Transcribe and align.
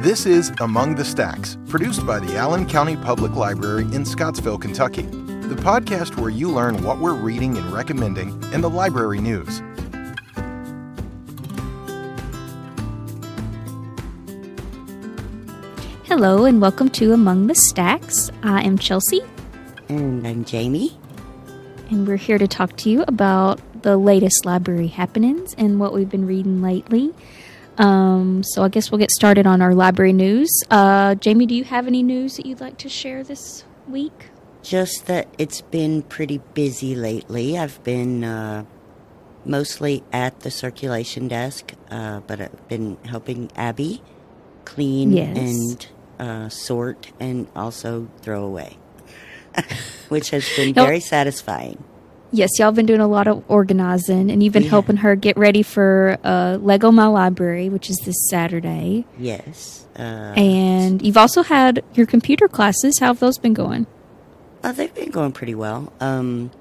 This 0.00 0.24
is 0.24 0.50
Among 0.60 0.94
the 0.94 1.04
Stacks, 1.04 1.58
produced 1.68 2.06
by 2.06 2.18
the 2.18 2.36
Allen 2.36 2.66
County 2.66 2.96
Public 2.96 3.34
Library 3.34 3.82
in 3.94 4.04
Scottsville, 4.04 4.58
Kentucky, 4.58 5.02
the 5.02 5.56
podcast 5.56 6.16
where 6.18 6.30
you 6.30 6.50
learn 6.50 6.82
what 6.82 6.98
we're 6.98 7.14
reading 7.14 7.56
and 7.58 7.72
recommending 7.72 8.30
in 8.52 8.60
the 8.62 8.70
library 8.70 9.20
news. 9.20 9.60
Hello, 16.04 16.44
and 16.44 16.60
welcome 16.60 16.88
to 16.90 17.12
Among 17.12 17.46
the 17.46 17.54
Stacks. 17.54 18.30
I 18.42 18.62
am 18.62 18.78
Chelsea, 18.78 19.20
And 19.88 20.26
I'm 20.26 20.44
Jamie. 20.44 20.96
and 21.90 22.06
we're 22.06 22.16
here 22.16 22.38
to 22.38 22.46
talk 22.46 22.76
to 22.78 22.90
you 22.90 23.02
about 23.08 23.60
the 23.82 23.96
latest 23.96 24.44
library 24.44 24.86
happenings 24.88 25.54
and 25.58 25.80
what 25.80 25.92
we've 25.92 26.08
been 26.08 26.26
reading 26.26 26.62
lately. 26.62 27.12
Um, 27.78 28.42
so 28.42 28.62
I 28.62 28.68
guess 28.68 28.90
we'll 28.90 28.98
get 28.98 29.10
started 29.10 29.46
on 29.46 29.62
our 29.62 29.74
library 29.74 30.12
news. 30.12 30.50
Uh, 30.70 31.14
Jamie, 31.14 31.46
do 31.46 31.54
you 31.54 31.64
have 31.64 31.86
any 31.86 32.02
news 32.02 32.36
that 32.36 32.46
you'd 32.46 32.60
like 32.60 32.76
to 32.78 32.88
share 32.88 33.22
this 33.24 33.64
week? 33.88 34.28
Just 34.62 35.06
that 35.06 35.28
it's 35.38 35.62
been 35.62 36.02
pretty 36.02 36.38
busy 36.54 36.94
lately. 36.94 37.56
I've 37.58 37.82
been 37.82 38.22
uh, 38.24 38.64
mostly 39.44 40.02
at 40.12 40.40
the 40.40 40.50
circulation 40.50 41.28
desk, 41.28 41.72
uh, 41.90 42.20
but 42.20 42.40
I've 42.42 42.68
been 42.68 42.98
helping 43.06 43.50
Abby 43.56 44.02
clean 44.66 45.12
Yes. 45.12 45.36
and 45.38 45.88
uh, 46.18 46.48
sort 46.50 47.12
and 47.18 47.48
also 47.56 48.08
throw 48.20 48.44
away, 48.44 48.76
which 50.10 50.30
has 50.30 50.46
been 50.54 50.74
very 50.74 51.00
satisfying. 51.00 51.82
Yes, 52.32 52.50
y'all 52.58 52.70
been 52.70 52.86
doing 52.86 53.00
a 53.00 53.08
lot 53.08 53.26
of 53.26 53.42
organizing, 53.48 54.30
and 54.30 54.40
you've 54.42 54.52
been 54.52 54.62
Yeah. 54.62 54.70
helping 54.70 54.96
her 54.98 55.16
get 55.16 55.36
ready 55.36 55.62
for 55.62 56.16
uh, 56.22 56.58
Lego 56.60 56.92
My 56.92 57.06
Library, 57.06 57.68
which 57.68 57.90
is 57.90 57.98
this 58.04 58.28
Saturday. 58.28 59.04
Yes. 59.18 59.86
Uh, 59.98 60.02
And 60.36 61.02
you've 61.02 61.16
also 61.16 61.42
had 61.42 61.82
your 61.94 62.06
computer 62.06 62.46
classes. 62.46 62.98
How 63.00 63.08
have 63.08 63.18
those 63.18 63.38
been 63.38 63.54
going? 63.54 63.86
Uh, 64.62 64.70
they've 64.72 64.94
been 64.94 65.10
going 65.10 65.32
pretty 65.32 65.54
well. 65.56 65.92
Um, 66.00 66.52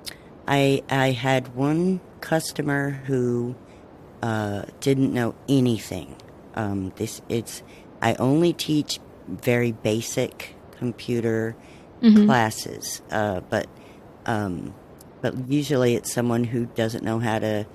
I 0.47 0.81
I 0.89 1.11
had 1.11 1.53
one 1.55 1.99
customer 2.21 3.01
who 3.05 3.53
uh, 4.23 4.63
didn't 4.81 5.13
know 5.13 5.35
anything. 5.47 6.15
Um, 6.55 6.91
this 6.95 7.21
it's 7.29 7.61
I 8.01 8.15
only 8.15 8.53
teach 8.53 8.99
very 9.27 9.71
basic 9.73 10.55
computer 10.79 11.55
classes, 12.25 13.01
uh, 13.11 13.41
but 13.49 13.67
um, 14.25 14.73
but 15.21 15.49
usually 15.49 15.95
it's 15.95 16.11
someone 16.11 16.43
who 16.43 16.65
doesn't 16.65 17.03
know 17.03 17.19
how 17.19 17.39
to 17.39 17.65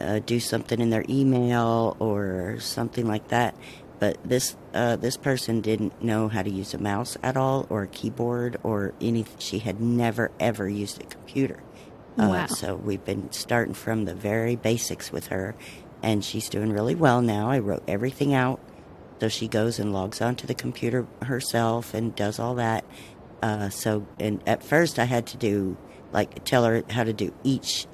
uh, 0.00 0.18
do 0.20 0.40
something 0.40 0.80
in 0.80 0.90
their 0.90 1.04
email 1.08 1.96
or 1.98 2.58
something 2.60 3.06
like 3.06 3.28
that. 3.28 3.54
But 3.98 4.16
this 4.24 4.56
uh, 4.72 4.96
this 4.96 5.18
person 5.18 5.60
didn't 5.60 6.02
know 6.02 6.28
how 6.28 6.42
to 6.42 6.50
use 6.50 6.72
a 6.72 6.78
mouse 6.78 7.18
at 7.22 7.36
all, 7.36 7.66
or 7.68 7.82
a 7.82 7.86
keyboard, 7.86 8.56
or 8.62 8.94
anything. 9.00 9.36
She 9.38 9.58
had 9.58 9.80
never 9.80 10.30
ever 10.40 10.68
used 10.68 11.02
a 11.02 11.04
computer. 11.04 11.62
Wow. 12.16 12.32
Uh, 12.32 12.46
so 12.46 12.76
we've 12.76 13.04
been 13.04 13.30
starting 13.30 13.74
from 13.74 14.06
the 14.06 14.14
very 14.14 14.56
basics 14.56 15.12
with 15.12 15.26
her, 15.26 15.54
and 16.02 16.24
she's 16.24 16.48
doing 16.48 16.72
really 16.72 16.94
well 16.94 17.20
now. 17.20 17.50
I 17.50 17.58
wrote 17.58 17.82
everything 17.86 18.32
out, 18.32 18.58
so 19.20 19.28
she 19.28 19.48
goes 19.48 19.78
and 19.78 19.92
logs 19.92 20.22
onto 20.22 20.46
the 20.46 20.54
computer 20.54 21.06
herself 21.22 21.92
and 21.92 22.16
does 22.16 22.38
all 22.38 22.54
that. 22.54 22.86
Uh, 23.42 23.68
so, 23.68 24.06
and 24.18 24.42
at 24.46 24.62
first 24.62 24.98
I 24.98 25.04
had 25.04 25.26
to 25.28 25.36
do 25.36 25.76
like 26.12 26.44
tell 26.44 26.64
her 26.64 26.82
how 26.90 27.04
to 27.04 27.12
do 27.12 27.32
each 27.44 27.86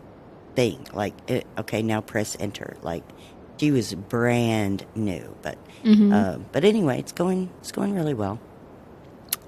thing. 0.55 0.87
Like, 0.93 1.15
eh, 1.29 1.43
okay, 1.59 1.83
now 1.83 2.01
press 2.01 2.37
enter. 2.41 2.77
Like, 2.83 3.05
she 3.59 3.71
was 3.71 3.95
brand 3.95 4.85
new, 4.95 5.37
but 5.43 5.59
uh, 5.85 6.39
but 6.53 6.65
anyway, 6.65 6.99
it's 6.99 7.13
going 7.13 7.51
it's 7.61 7.73
going 7.73 7.95
really 7.95 8.15
well. 8.15 8.39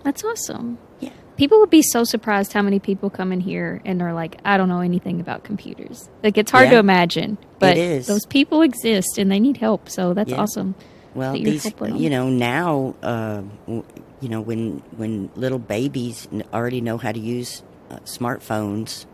That's 0.04 0.24
awesome. 0.24 0.78
Yeah. 1.00 1.10
People 1.36 1.60
would 1.60 1.70
be 1.70 1.82
so 1.82 2.04
surprised 2.04 2.52
how 2.52 2.62
many 2.62 2.78
people 2.78 3.10
come 3.10 3.32
in 3.32 3.40
here 3.40 3.80
and 3.84 4.00
are 4.02 4.12
like, 4.12 4.40
I 4.44 4.56
don't 4.56 4.68
know 4.68 4.80
anything 4.80 5.20
about 5.20 5.44
computers. 5.44 6.08
Like, 6.22 6.36
it's 6.38 6.50
hard 6.50 6.70
to 6.70 6.78
imagine, 6.78 7.38
but 7.58 7.76
is. 7.76 8.06
those 8.06 8.26
people 8.26 8.62
exist 8.62 9.18
and 9.18 9.30
they 9.30 9.38
need 9.38 9.56
help. 9.56 9.88
So 9.88 10.14
that's 10.14 10.30
Yeah. 10.30 10.40
awesome. 10.40 10.74
Well, 11.14 11.32
that 11.32 11.42
these, 11.44 11.72
you 11.96 12.10
know, 12.10 12.28
now, 12.28 12.94
uh, 13.02 13.42
w- 13.66 13.84
you 14.20 14.28
know, 14.28 14.40
when 14.40 14.82
when 14.96 15.30
little 15.36 15.58
babies 15.58 16.28
already 16.52 16.80
know 16.80 16.96
how 16.98 17.12
to 17.12 17.18
use 17.18 17.62
smartphones, 18.04 19.06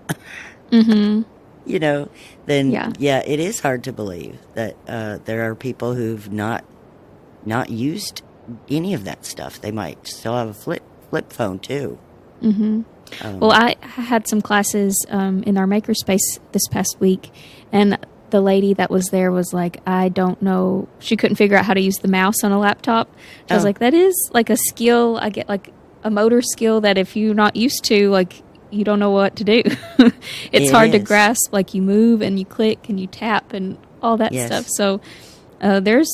Mm-hmm. 0.70 1.22
you 1.66 1.78
know, 1.78 2.08
then 2.46 2.70
Yeah. 2.70 2.92
yeah. 2.98 3.22
it 3.24 3.40
is 3.40 3.60
hard 3.60 3.84
to 3.84 3.92
believe 3.92 4.38
that 4.54 4.76
uh, 4.88 5.18
there 5.24 5.48
are 5.50 5.54
people 5.54 5.94
who've 5.94 6.30
not 6.32 6.64
not 7.46 7.70
used 7.70 8.22
any 8.70 8.94
of 8.94 9.04
that 9.04 9.24
stuff. 9.24 9.60
They 9.60 9.70
might 9.70 10.06
still 10.06 10.34
have 10.36 10.48
a 10.48 10.54
flip 10.54 10.82
flip 11.10 11.32
phone 11.32 11.58
too. 11.58 11.98
Mm-hmm. 12.42 12.82
Um, 13.22 13.40
Well, 13.40 13.52
I 13.52 13.76
had 13.80 14.26
some 14.28 14.40
classes 14.42 15.04
um, 15.10 15.42
in 15.44 15.56
our 15.58 15.66
makerspace 15.66 16.38
this 16.52 16.66
past 16.70 16.96
week, 17.00 17.30
and 17.72 17.98
the 18.30 18.40
lady 18.40 18.74
that 18.74 18.90
was 18.90 19.06
there 19.10 19.30
was 19.30 19.52
like, 19.52 19.80
I 19.86 20.08
don't 20.08 20.40
know. 20.42 20.88
She 20.98 21.16
couldn't 21.16 21.36
figure 21.36 21.56
out 21.56 21.64
how 21.66 21.74
to 21.74 21.80
use 21.80 21.98
the 21.98 22.08
mouse 22.08 22.42
on 22.42 22.50
a 22.50 22.58
laptop. 22.58 23.14
I 23.48 23.54
was 23.54 23.62
Oh. 23.62 23.66
like, 23.66 23.78
that 23.78 23.94
is 23.94 24.14
like 24.32 24.50
a 24.50 24.56
skill. 24.56 25.18
I 25.20 25.28
get 25.28 25.48
like 25.48 25.72
a 26.02 26.10
motor 26.10 26.42
skill 26.42 26.80
that 26.80 26.98
if 26.98 27.14
you're 27.16 27.34
not 27.34 27.54
used 27.56 27.84
to, 27.84 28.10
like, 28.10 28.42
you 28.74 28.84
don't 28.84 28.98
know 28.98 29.10
what 29.10 29.36
to 29.36 29.44
do. 29.44 29.62
it's 30.52 30.68
It 30.68 30.72
hard 30.72 30.92
to 30.92 30.98
grasp. 30.98 31.52
Like, 31.52 31.74
you 31.74 31.82
move 31.82 32.20
and 32.22 32.38
you 32.38 32.44
click 32.44 32.88
and 32.88 32.98
you 32.98 33.06
tap 33.06 33.52
and 33.52 33.78
all 34.02 34.16
that 34.18 34.32
Yes. 34.32 34.46
stuff. 34.46 34.66
So, 34.68 35.00
uh, 35.60 35.80
there's 35.80 36.08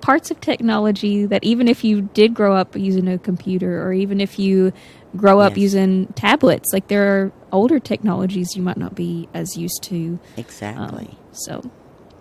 parts 0.00 0.30
of 0.30 0.40
technology 0.40 1.26
that 1.26 1.42
even 1.42 1.66
if 1.66 1.82
you 1.82 2.02
did 2.02 2.32
grow 2.34 2.54
up 2.54 2.76
using 2.76 3.08
a 3.08 3.18
computer 3.18 3.82
or 3.82 3.92
even 3.92 4.20
if 4.20 4.38
you 4.38 4.72
grow 5.16 5.40
up 5.40 5.52
Yes. 5.52 5.58
using 5.62 6.06
tablets 6.14 6.72
like 6.72 6.86
there 6.88 7.08
are 7.24 7.32
older 7.50 7.80
technologies 7.80 8.54
you 8.54 8.62
might 8.62 8.76
not 8.76 8.94
be 8.94 9.26
as 9.34 9.56
used 9.56 9.82
to 9.82 9.96
um, 10.06 10.18
exactly. 10.36 11.08
so 11.32 11.60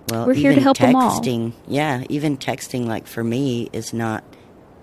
Well, 0.10 0.26
We're 0.26 0.34
here 0.34 0.56
to 0.56 0.62
help 0.62 0.82
'em 0.82 0.96
all. 0.96 1.20
texting, 1.22 1.54
yeah, 1.68 2.04
even 2.10 2.38
texting, 2.38 2.86
like 2.88 3.06
for 3.06 3.24
me, 3.24 3.70
is 3.74 3.94
not. 3.94 4.24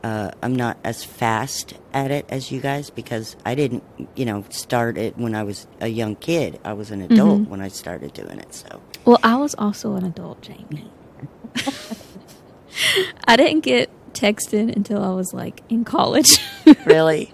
Uh, 0.03 0.31
I'm 0.43 0.57
not 0.57 0.77
as 0.83 1.05
fast 1.05 1.75
at 1.95 2.11
it 2.11 2.27
as 2.29 2.51
you 2.51 2.61
guys 2.61 2.91
because 2.91 3.37
I 3.45 3.55
didn't, 3.55 3.85
you 4.17 4.25
know, 4.25 4.45
start 4.51 4.99
it 4.99 5.17
when 5.17 5.35
I 5.35 5.45
was 5.45 5.67
a 5.81 5.87
young 5.89 6.17
kid. 6.17 6.59
I 6.65 6.73
was 6.73 6.91
an 6.91 7.03
adult 7.03 7.43
Mm-hmm. 7.43 7.51
when 7.51 7.61
I 7.61 7.69
started 7.69 8.13
doing 8.13 8.39
it. 8.41 8.53
So, 8.55 8.81
well 9.05 9.19
i 9.25 9.35
was 9.37 9.55
also 9.59 9.95
an 9.97 10.05
adult 10.05 10.41
jamie 10.43 10.89
i 13.27 13.35
didn't 13.37 13.61
get 13.61 13.91
texting 14.13 14.75
until 14.75 15.03
i 15.03 15.11
was 15.13 15.33
like 15.35 15.61
in 15.69 15.85
college 15.85 16.39
really, 16.87 17.31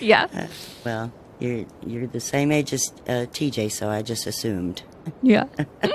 yeah 0.00 0.26
uh, 0.34 0.46
well, 0.84 1.12
you're 1.38 1.64
you're 1.86 2.06
the 2.06 2.20
same 2.20 2.50
age 2.52 2.72
as 2.72 2.92
uh, 3.08 3.26
TJ, 3.32 3.70
so 3.72 3.88
I 3.90 4.02
just 4.02 4.26
assumed. 4.26 4.82
yeah 5.22 5.44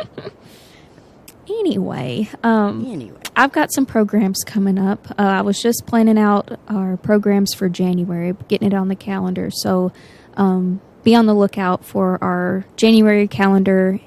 anyway 1.60 2.28
um 2.44 2.86
Anyway, 2.88 3.18
I've 3.36 3.52
got 3.52 3.72
some 3.74 3.86
programs 3.86 4.44
coming 4.46 4.78
up. 4.78 5.08
Uh, 5.12 5.24
I 5.24 5.42
was 5.42 5.62
just 5.62 5.86
planning 5.86 6.18
out 6.18 6.60
our 6.68 6.98
programs 6.98 7.54
for 7.54 7.70
January, 7.70 8.36
getting 8.50 8.68
it 8.68 8.74
on 8.74 8.88
the 8.90 8.96
calendar. 8.96 9.50
So 9.52 9.92
um, 10.36 10.82
be 11.04 11.16
on 11.16 11.26
the 11.28 11.34
lookout 11.34 11.86
for 11.86 12.22
our 12.22 12.66
January 12.76 13.28
calendar 13.30 14.00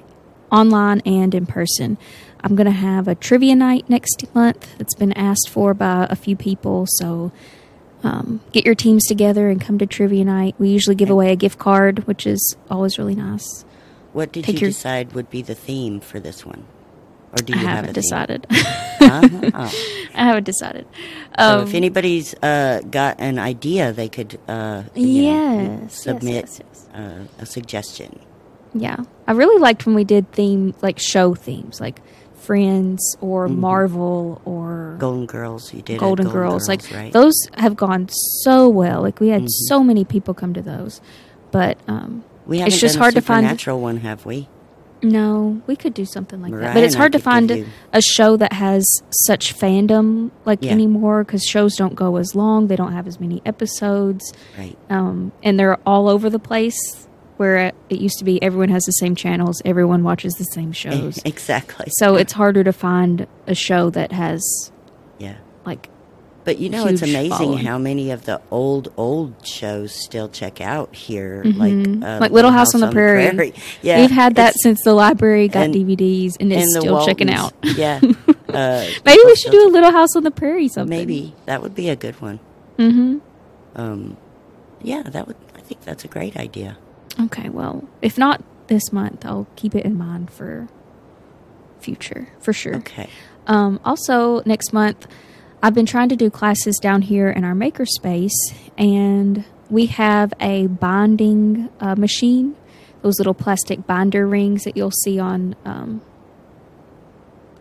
online 0.51 1.01
and 1.07 1.33
in 1.33 1.45
person. 1.47 1.97
I'm 2.43 2.55
going 2.55 2.65
to 2.67 2.71
have 2.71 3.07
a 3.07 3.15
trivia 3.15 3.55
night 3.55 3.89
next 3.89 4.25
month 4.35 4.77
that's 4.77 4.93
been 4.93 5.11
asked 5.13 5.49
for 5.49 5.73
by 5.73 6.05
a 6.09 6.15
few 6.15 6.35
people. 6.35 6.85
So 6.87 7.31
um, 8.03 8.41
get 8.51 8.63
your 8.63 8.75
teams 8.75 9.03
together 9.05 9.49
and 9.49 9.59
come 9.59 9.79
to 9.79 9.87
trivia 9.87 10.23
night. 10.23 10.53
We 10.59 10.69
usually 10.69 10.95
give 10.95 11.09
away 11.09 11.31
a 11.31 11.35
gift 11.35 11.57
card, 11.57 12.05
which 12.05 12.27
is 12.27 12.55
always 12.69 12.99
really 12.99 13.15
nice. 13.15 13.65
what 14.13 14.31
did 14.31 14.43
Pick 14.45 14.55
you 14.55 14.61
your- 14.61 14.69
decide 14.69 15.13
would 15.13 15.31
be 15.31 15.41
the 15.41 15.55
theme 15.55 15.99
for 15.99 16.19
this 16.19 16.45
one, 16.45 16.65
or 17.35 17.41
do 17.43 17.53
I 17.53 17.57
you 17.57 17.67
have 17.67 17.75
haven't 17.85 17.93
theme? 17.93 18.01
decided. 18.01 18.47
Uh-huh. 18.49 19.69
I 20.15 20.23
haven't 20.23 20.43
decided. 20.45 20.87
So 21.37 21.59
Um, 21.61 21.67
if 21.67 21.73
anybody's 21.73 22.33
uh, 22.41 22.81
got 22.89 23.19
an 23.19 23.37
idea, 23.39 23.91
they 23.93 24.07
could 24.09 24.39
uh, 24.47 24.83
know, 24.83 24.87
Yes, 24.95 25.79
yes, 25.81 25.93
submit 26.03 26.35
yes, 26.45 26.61
yes. 26.63 26.89
Uh, 26.93 27.23
a 27.39 27.45
suggestion. 27.45 28.19
Yeah. 28.73 28.97
I 29.27 29.31
really 29.33 29.59
liked 29.59 29.85
when 29.85 29.95
we 29.95 30.03
did 30.03 30.31
theme 30.31 30.73
like 30.81 30.99
show 30.99 31.35
themes 31.35 31.79
like 31.81 31.99
Friends 32.35 33.01
or 33.21 33.47
Mm-hmm. 33.47 33.59
Marvel 33.59 34.41
or 34.45 34.95
Golden 34.99 35.25
Girls, 35.25 35.73
you 35.73 35.81
did 35.81 35.95
a 35.97 35.99
Golden, 35.99 36.29
Girls. 36.29 36.67
Like 36.69 36.81
right? 36.93 37.11
those 37.11 37.33
have 37.57 37.75
gone 37.75 38.07
so 38.43 38.69
well. 38.69 39.01
Like 39.01 39.19
we 39.19 39.29
had 39.29 39.43
Mhm. 39.43 39.49
so 39.67 39.83
many 39.83 40.05
people 40.05 40.33
come 40.33 40.53
to 40.53 40.61
those. 40.61 41.01
But 41.51 41.77
um 41.87 42.23
we 42.45 42.59
haven't 42.59 42.73
it's 42.73 42.81
just 42.81 42.95
done 42.95 43.01
hard 43.01 43.13
a 43.13 43.15
to 43.15 43.21
find 43.21 43.43
supernatural 43.45 43.81
one, 43.81 43.97
have 43.97 44.25
we? 44.25 44.47
No, 45.09 45.61
we 45.67 45.75
could 45.75 45.93
do 45.93 46.05
something 46.05 46.41
like 46.41 46.51
Mariah 46.51 46.63
that. 46.65 46.73
But 46.73 46.83
it's 46.83 46.95
hard 46.95 47.11
to 47.13 47.19
find 47.19 47.49
you- 47.49 47.65
a 47.93 48.01
show 48.01 48.35
that 48.37 48.53
has 48.53 48.85
such 49.09 49.57
fandom 49.57 50.31
like 50.45 50.63
Yeah. 50.63 50.71
anymore 50.71 51.23
cuz 51.25 51.43
shows 51.43 51.75
don't 51.75 51.95
go 51.95 52.17
as 52.17 52.35
long, 52.35 52.67
they 52.67 52.75
don't 52.75 52.93
have 52.93 53.07
as 53.07 53.19
many 53.19 53.41
episodes. 53.45 54.33
Right. 54.57 54.77
um, 54.89 55.31
and 55.43 55.59
they're 55.59 55.77
all 55.85 56.07
over 56.09 56.29
the 56.29 56.39
place. 56.39 56.77
Where 57.37 57.73
it 57.89 57.99
used 57.99 58.17
to 58.19 58.23
be, 58.23 58.41
everyone 58.41 58.69
has 58.69 58.83
the 58.85 58.93
same 58.93 59.13
channels, 59.13 59.61
everyone 59.65 60.03
watches 60.03 60.35
the 60.35 60.45
same 60.45 60.71
shows. 60.71 61.19
Exactly. 61.25 61.87
so 61.99 62.15
it's 62.15 62.31
harder 62.31 62.63
to 62.63 62.71
find 62.71 63.27
a 63.45 63.53
show 63.53 63.89
that 63.89 64.13
has 64.13 64.41
yeah. 65.19 65.35
like 65.65 65.89
But 66.45 66.59
you 66.59 66.69
know, 66.69 66.85
it's 66.85 67.01
amazing 67.01 67.31
following. 67.31 67.65
how 67.65 67.79
many 67.79 68.11
of 68.11 68.25
the 68.25 68.39
old 68.51 68.93
old 68.97 69.45
shows 69.45 69.91
still 69.91 70.29
check 70.29 70.61
out 70.61 70.95
here, 70.95 71.41
like 71.43 71.73
uh, 72.03 72.19
like 72.21 72.31
Little 72.31 72.51
House 72.51 72.75
on 72.75 72.81
the 72.81 72.91
Prairie. 72.91 73.53
Yeah, 73.81 73.99
We've 74.01 74.11
had 74.11 74.35
that 74.35 74.53
since 74.61 74.79
the 74.83 74.93
library 74.93 75.47
got 75.47 75.65
and- 75.65 75.75
DVDs, 75.75 76.33
and 76.39 76.53
it's 76.53 76.63
and 76.63 76.75
the 76.75 76.81
still 76.81 77.05
checking 77.05 77.31
out. 77.31 77.53
Yeah, 77.63 77.99
uh, 78.49 78.85
Maybe 79.03 79.21
we 79.25 79.35
should 79.35 79.51
do 79.51 79.67
a 79.67 79.71
Little 79.71 79.91
House 79.91 80.15
on 80.15 80.23
the 80.23 80.31
Prairie 80.31 80.67
something. 80.67 80.95
Maybe 80.95 81.33
that 81.45 81.61
would 81.63 81.73
be 81.73 81.89
a 81.89 81.95
good 81.95 82.21
one. 82.21 82.39
Mm-hmm. 82.77 83.17
Um, 83.75 84.15
yeah, 84.81 85.01
that 85.01 85.25
would. 85.27 85.35
I 85.55 85.61
think 85.61 85.81
that's 85.81 86.05
a 86.05 86.07
great 86.07 86.37
idea. 86.37 86.77
Okay, 87.19 87.49
well, 87.49 87.87
if 88.03 88.17
not 88.19 88.43
this 88.67 88.93
month, 88.93 89.25
I'll 89.25 89.47
keep 89.55 89.73
it 89.73 89.83
in 89.83 89.97
mind 89.97 90.29
for 90.29 90.67
future, 91.79 92.29
for 92.39 92.53
sure. 92.53 92.75
Okay. 92.75 93.09
Um, 93.47 93.79
also, 93.83 94.41
next 94.45 94.73
month, 94.73 95.07
I've 95.63 95.73
been 95.73 95.85
trying 95.85 96.09
to 96.09 96.15
do 96.15 96.29
classes 96.29 96.77
down 96.81 97.01
here 97.01 97.29
in 97.29 97.43
our 97.43 97.53
makerspace, 97.53 98.33
and 98.77 99.43
we 99.69 99.87
have 99.87 100.33
a 100.39 100.67
binding 100.67 101.69
uh, 101.79 101.95
machine, 101.95 102.55
those 103.01 103.17
little 103.17 103.33
plastic 103.33 103.87
binder 103.87 104.27
rings 104.27 104.63
that 104.65 104.77
you'll 104.77 104.91
see 104.91 105.19
on 105.19 105.55
um, 105.65 106.01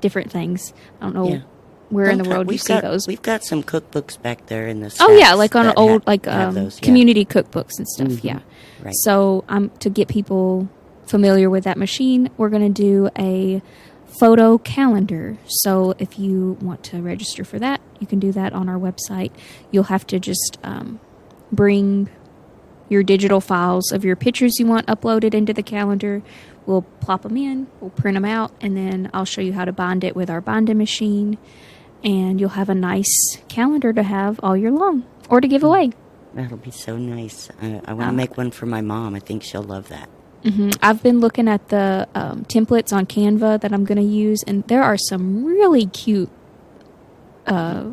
different 0.01 0.31
things. 0.31 0.73
I 1.01 1.05
don't 1.05 1.15
know 1.15 1.29
Yeah. 1.29 1.41
where 1.89 2.11
in 2.11 2.19
the 2.19 2.29
world 2.29 2.51
you 2.53 2.59
see 2.59 2.75
got, 2.75 2.83
those. 2.83 3.07
We've 3.07 3.23
got 3.23 3.43
some 3.43 3.63
cookbooks 3.63 4.21
back 4.21 4.47
there 4.47 4.67
in 4.69 4.81
the. 4.81 4.95
Oh 5.01 5.17
yeah, 5.17 5.33
like 5.35 5.55
on 5.57 5.73
old 5.77 6.07
like 6.07 6.27
um, 6.29 6.55
those, 6.55 6.79
yeah. 6.81 6.85
community 6.85 7.25
cookbooks 7.25 7.79
and 7.79 7.89
stuff. 7.89 8.09
Mhm. 8.09 8.25
Yeah. 8.25 8.41
Right. 8.83 8.95
So 8.97 9.45
um, 9.49 9.71
to 9.81 9.89
get 9.89 10.09
people 10.09 10.69
familiar 11.07 11.49
with 11.49 11.65
that 11.65 11.79
machine, 11.79 12.29
we're 12.37 12.51
going 12.51 12.75
to 12.75 12.83
do 12.83 13.09
a 13.19 13.63
photo 14.19 14.59
calendar. 14.59 15.37
So 15.47 15.95
if 15.99 16.19
you 16.19 16.57
want 16.61 16.83
to 16.85 17.03
register 17.03 17.45
for 17.45 17.59
that, 17.59 17.81
you 18.01 18.07
can 18.07 18.19
do 18.19 18.33
that 18.33 18.53
on 18.53 18.69
our 18.69 18.79
website. 18.79 19.33
You'll 19.71 19.85
have 19.85 20.07
to 20.09 20.21
just 20.21 20.59
um, 20.63 21.01
bring 21.51 22.09
your 22.89 23.03
digital 23.03 23.41
files 23.41 23.91
of 23.93 24.05
your 24.05 24.15
pictures 24.17 24.59
you 24.59 24.67
want 24.67 24.87
uploaded 24.87 25.35
into 25.35 25.53
the 25.53 25.63
calendar. 25.63 26.23
We'll 26.67 26.83
plop 26.83 27.23
them 27.23 27.37
in, 27.37 27.67
we'll 27.81 27.91
print 27.91 28.15
them 28.15 28.25
out, 28.25 28.53
and 28.61 28.77
then 28.77 29.11
I'll 29.13 29.25
show 29.25 29.41
you 29.41 29.53
how 29.53 29.65
to 29.65 29.73
bind 29.73 30.05
it 30.05 30.15
with 30.15 30.31
our 30.31 30.41
binding 30.41 30.79
machine. 30.79 31.39
And 32.03 32.39
you'll 32.39 32.51
have 32.51 32.69
a 32.69 32.75
nice 32.75 33.39
calendar 33.49 33.93
to 33.93 34.03
have 34.03 34.39
all 34.43 34.57
year 34.57 34.71
long 34.71 35.05
or 35.31 35.41
to 35.41 35.49
give 35.49 35.63
away. 35.63 35.93
That'll 36.35 36.59
be 36.59 36.71
so 36.71 36.97
nice. 36.97 37.49
I, 37.63 37.81
I 37.87 37.93
want 37.95 38.01
to 38.01 38.09
Um, 38.09 38.17
make 38.17 38.37
one 38.37 38.51
for 38.51 38.67
my 38.67 38.81
mom. 38.83 39.15
I 39.15 39.21
think 39.21 39.43
she'll 39.43 39.63
love 39.63 39.89
that. 39.89 40.09
Hmm 40.45 40.71
I've 40.83 41.03
been 41.03 41.21
looking 41.21 41.49
at 41.49 41.69
the 41.69 42.07
um, 42.15 42.45
templates 42.45 42.93
on 42.93 43.07
Canva 43.07 43.61
that 43.63 43.73
I'm 43.73 43.85
going 43.85 43.99
to 43.99 44.05
use, 44.05 44.43
and 44.47 44.63
there 44.65 44.83
are 44.83 44.97
some 44.99 45.45
really 45.45 45.87
cute 45.87 46.31
uh, 47.47 47.85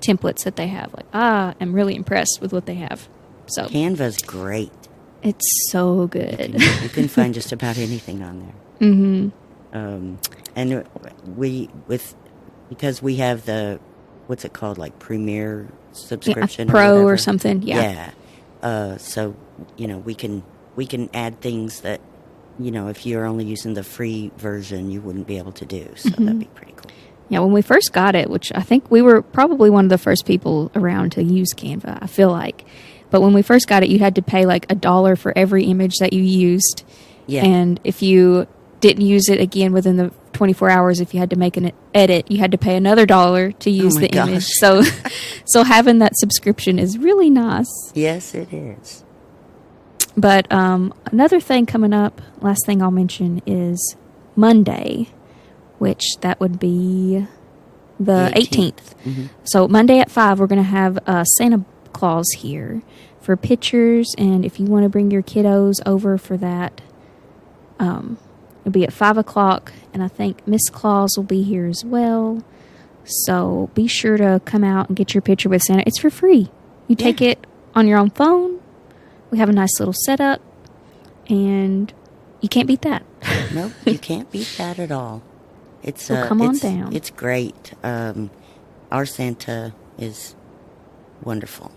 templates 0.00 0.44
that 0.44 0.56
they 0.56 0.68
have. 0.68 0.92
Like, 0.94 1.06
ah, 1.12 1.54
I'm 1.60 1.72
really 1.72 1.94
impressed 1.94 2.38
with 2.40 2.52
what 2.52 2.66
they 2.66 2.74
have. 2.74 3.08
So 3.48 3.66
Canva's 3.68 4.18
great. 4.18 4.72
it's 5.22 5.70
so 5.70 6.06
good. 6.06 6.60
You 6.82 6.88
can 6.88 7.08
find 7.08 7.34
just 7.34 7.52
about 7.58 7.78
anything 7.78 8.22
on 8.22 8.40
there. 8.40 8.88
hmm 8.90 9.28
Um, 9.72 10.18
and 10.54 10.86
we 11.36 11.68
with 11.86 12.14
because 12.68 13.02
we 13.02 13.16
have 13.16 13.44
the 13.46 13.78
what's 14.26 14.44
it 14.44 14.52
called 14.52 14.78
like 14.78 14.98
Premier 14.98 15.68
subscription 15.92 16.68
Pro 16.68 16.92
or 16.92 17.04
whatever. 17.04 17.16
something, 17.18 17.62
yeah. 17.62 17.82
Yeah. 17.82 18.10
Uh, 18.62 18.96
so 18.98 19.34
you 19.76 19.86
know 19.86 19.98
we 19.98 20.14
can 20.14 20.42
we 20.76 20.86
can 20.86 21.08
add 21.14 21.40
things 21.40 21.80
that 21.80 22.00
you 22.58 22.70
know 22.70 22.88
if 22.88 23.04
you're 23.04 23.24
only 23.24 23.44
using 23.44 23.74
the 23.74 23.82
free 23.82 24.30
version 24.36 24.90
you 24.90 25.00
wouldn't 25.00 25.26
be 25.26 25.38
able 25.38 25.52
to 25.52 25.64
do. 25.66 25.88
So 25.96 26.10
Mm-hmm. 26.10 26.24
that'd 26.24 26.38
be 26.40 26.44
pretty 26.46 26.72
cool. 26.72 26.90
Yeah, 27.28 27.40
when 27.40 27.52
we 27.52 27.60
first 27.62 27.92
got 27.92 28.14
it, 28.14 28.30
which 28.30 28.52
I 28.54 28.60
think 28.62 28.88
we 28.90 29.02
were 29.02 29.20
probably 29.20 29.68
one 29.68 29.84
of 29.86 29.90
the 29.90 29.98
first 29.98 30.26
people 30.26 30.70
around 30.76 31.10
to 31.12 31.22
use 31.24 31.52
Canva, 31.54 31.98
I 32.00 32.06
feel 32.06 32.30
like. 32.30 32.64
But 33.10 33.20
when 33.20 33.32
we 33.34 33.42
first 33.42 33.66
got 33.66 33.82
it, 33.82 33.88
you 33.88 33.98
had 33.98 34.14
to 34.14 34.22
pay 34.22 34.46
like 34.46 34.66
a 34.70 34.74
dollar 34.76 35.16
for 35.16 35.32
every 35.36 35.64
image 35.64 35.96
that 35.98 36.12
you 36.12 36.22
used. 36.22 36.84
Yeah. 37.26 37.44
And 37.44 37.80
if 37.82 38.00
you 38.02 38.46
didn't 38.78 39.04
use 39.04 39.28
it 39.28 39.40
again 39.40 39.72
within 39.72 39.96
the 39.96 40.12
24 40.34 40.70
hours, 40.70 41.00
if 41.00 41.14
you 41.14 41.20
had 41.20 41.30
to 41.30 41.36
make 41.36 41.56
an 41.56 41.72
edit, 41.94 42.30
you 42.30 42.38
had 42.38 42.52
to 42.52 42.58
pay 42.58 42.76
another 42.76 43.06
dollar 43.06 43.50
to 43.52 43.70
use 43.70 43.94
my 43.96 44.02
the 44.02 44.08
gosh. 44.08 44.28
image. 44.28 44.44
So, 44.46 44.82
so 45.46 45.64
having 45.64 45.98
that 45.98 46.16
subscription 46.16 46.78
is 46.78 46.96
really 46.98 47.30
nice. 47.30 47.66
Yes, 47.94 48.34
it 48.34 48.52
is. 48.52 49.02
But 50.16 50.50
um, 50.52 50.94
another 51.06 51.40
thing 51.40 51.66
coming 51.66 51.92
up, 51.92 52.20
last 52.40 52.64
thing 52.66 52.82
I'll 52.82 52.90
mention 52.90 53.42
is 53.46 53.96
Monday, 54.34 55.08
which 55.78 56.02
that 56.22 56.40
would 56.40 56.58
be 56.58 57.26
the 58.00 58.30
The 58.32 58.32
18th. 58.34 58.94
18th. 59.04 59.28
So 59.44 59.68
Monday 59.68 59.98
at 59.98 60.10
5, 60.10 60.40
we're 60.40 60.46
going 60.46 60.62
to 60.62 60.68
have 60.68 60.98
uh, 61.06 61.24
Santa 61.24 61.64
Claus 61.92 62.26
here 62.38 62.82
for 63.20 63.36
pictures. 63.36 64.14
And 64.16 64.44
if 64.44 64.58
you 64.58 64.66
want 64.66 64.84
to 64.84 64.88
bring 64.88 65.10
your 65.10 65.22
kiddos 65.22 65.74
over 65.84 66.16
for 66.16 66.36
that, 66.38 66.80
um, 67.78 68.16
it'll 68.62 68.72
be 68.72 68.84
at 68.84 68.92
5 68.92 69.18
o'clock. 69.18 69.72
And 69.92 70.02
I 70.02 70.08
think 70.08 70.46
Miss 70.46 70.68
Claus 70.70 71.10
will 71.16 71.24
be 71.24 71.42
here 71.42 71.66
as 71.66 71.84
well. 71.84 72.42
So 73.04 73.70
be 73.74 73.86
sure 73.86 74.16
to 74.16 74.40
come 74.44 74.64
out 74.64 74.88
and 74.88 74.96
get 74.96 75.14
your 75.14 75.20
picture 75.22 75.48
with 75.48 75.62
Santa. 75.62 75.82
It's 75.86 75.98
for 76.00 76.10
free. 76.10 76.50
You 76.88 76.96
take 76.96 77.20
Yeah. 77.20 77.30
it 77.30 77.46
on 77.74 77.86
your 77.86 77.98
own 77.98 78.10
phone. 78.10 78.60
We 79.30 79.38
have 79.38 79.48
a 79.48 79.52
nice 79.52 79.78
little 79.78 79.94
setup, 80.04 80.40
and 81.28 81.92
you 82.40 82.48
can't 82.48 82.66
beat 82.68 82.82
that. 82.82 83.02
Nope, 83.54 83.72
you 83.86 83.98
can't 83.98 84.30
beat 84.30 84.52
that 84.58 84.78
at 84.78 84.90
all. 84.90 85.22
It's 85.82 86.04
So 86.04 86.14
uh, 86.16 86.26
come 86.28 86.42
on 86.42 86.50
it's, 86.50 86.60
down. 86.60 86.94
It's 86.94 87.10
great. 87.10 87.72
Um, 87.82 88.30
our 88.90 89.06
Santa 89.06 89.72
is 89.98 90.34
wonderful. 91.22 91.70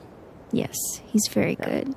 yes, 0.51 0.75
he's 1.07 1.28
very 1.31 1.56
good. 1.56 1.96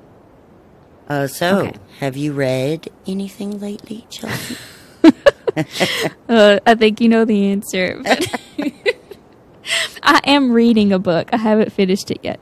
Uh, 1.08 1.26
so, 1.26 1.58
Okay. 1.66 1.78
have 2.00 2.16
you 2.16 2.32
read 2.32 2.88
anything 3.06 3.58
lately, 3.60 4.06
Chelsea? 4.10 4.56
Uh, 6.28 6.58
I 6.66 6.74
think 6.76 6.98
you 7.02 7.10
know 7.10 7.26
the 7.26 7.48
answer. 7.48 8.00
I 10.02 10.20
am 10.24 10.50
reading 10.52 10.92
a 10.92 10.98
book. 10.98 11.28
I 11.32 11.36
haven't 11.36 11.72
finished 11.72 12.10
it 12.10 12.20
yet. 12.22 12.40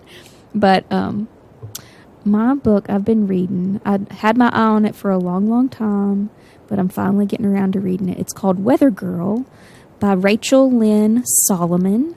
But 0.55 0.85
um, 0.93 1.27
my 2.25 2.55
book 2.55 2.89
I've 2.91 3.05
been 3.05 3.27
reading, 3.27 3.81
I 3.85 3.99
had 4.11 4.37
my 4.37 4.49
eye 4.51 4.61
on 4.63 4.85
it 4.85 4.95
for 4.95 5.11
a 5.11 5.19
long, 5.19 5.49
long 5.49 5.69
time, 5.69 6.31
but 6.69 6.79
I'm 6.79 6.89
finally 6.89 7.27
getting 7.27 7.47
around 7.47 7.73
to 7.75 7.81
reading 7.81 8.09
it. 8.09 8.19
It's 8.19 8.33
called 8.33 8.63
Weather 8.63 8.91
Girl 8.91 9.45
by 9.99 10.13
Rachel 10.13 10.71
Lynn 10.71 11.23
Solomon. 11.27 12.15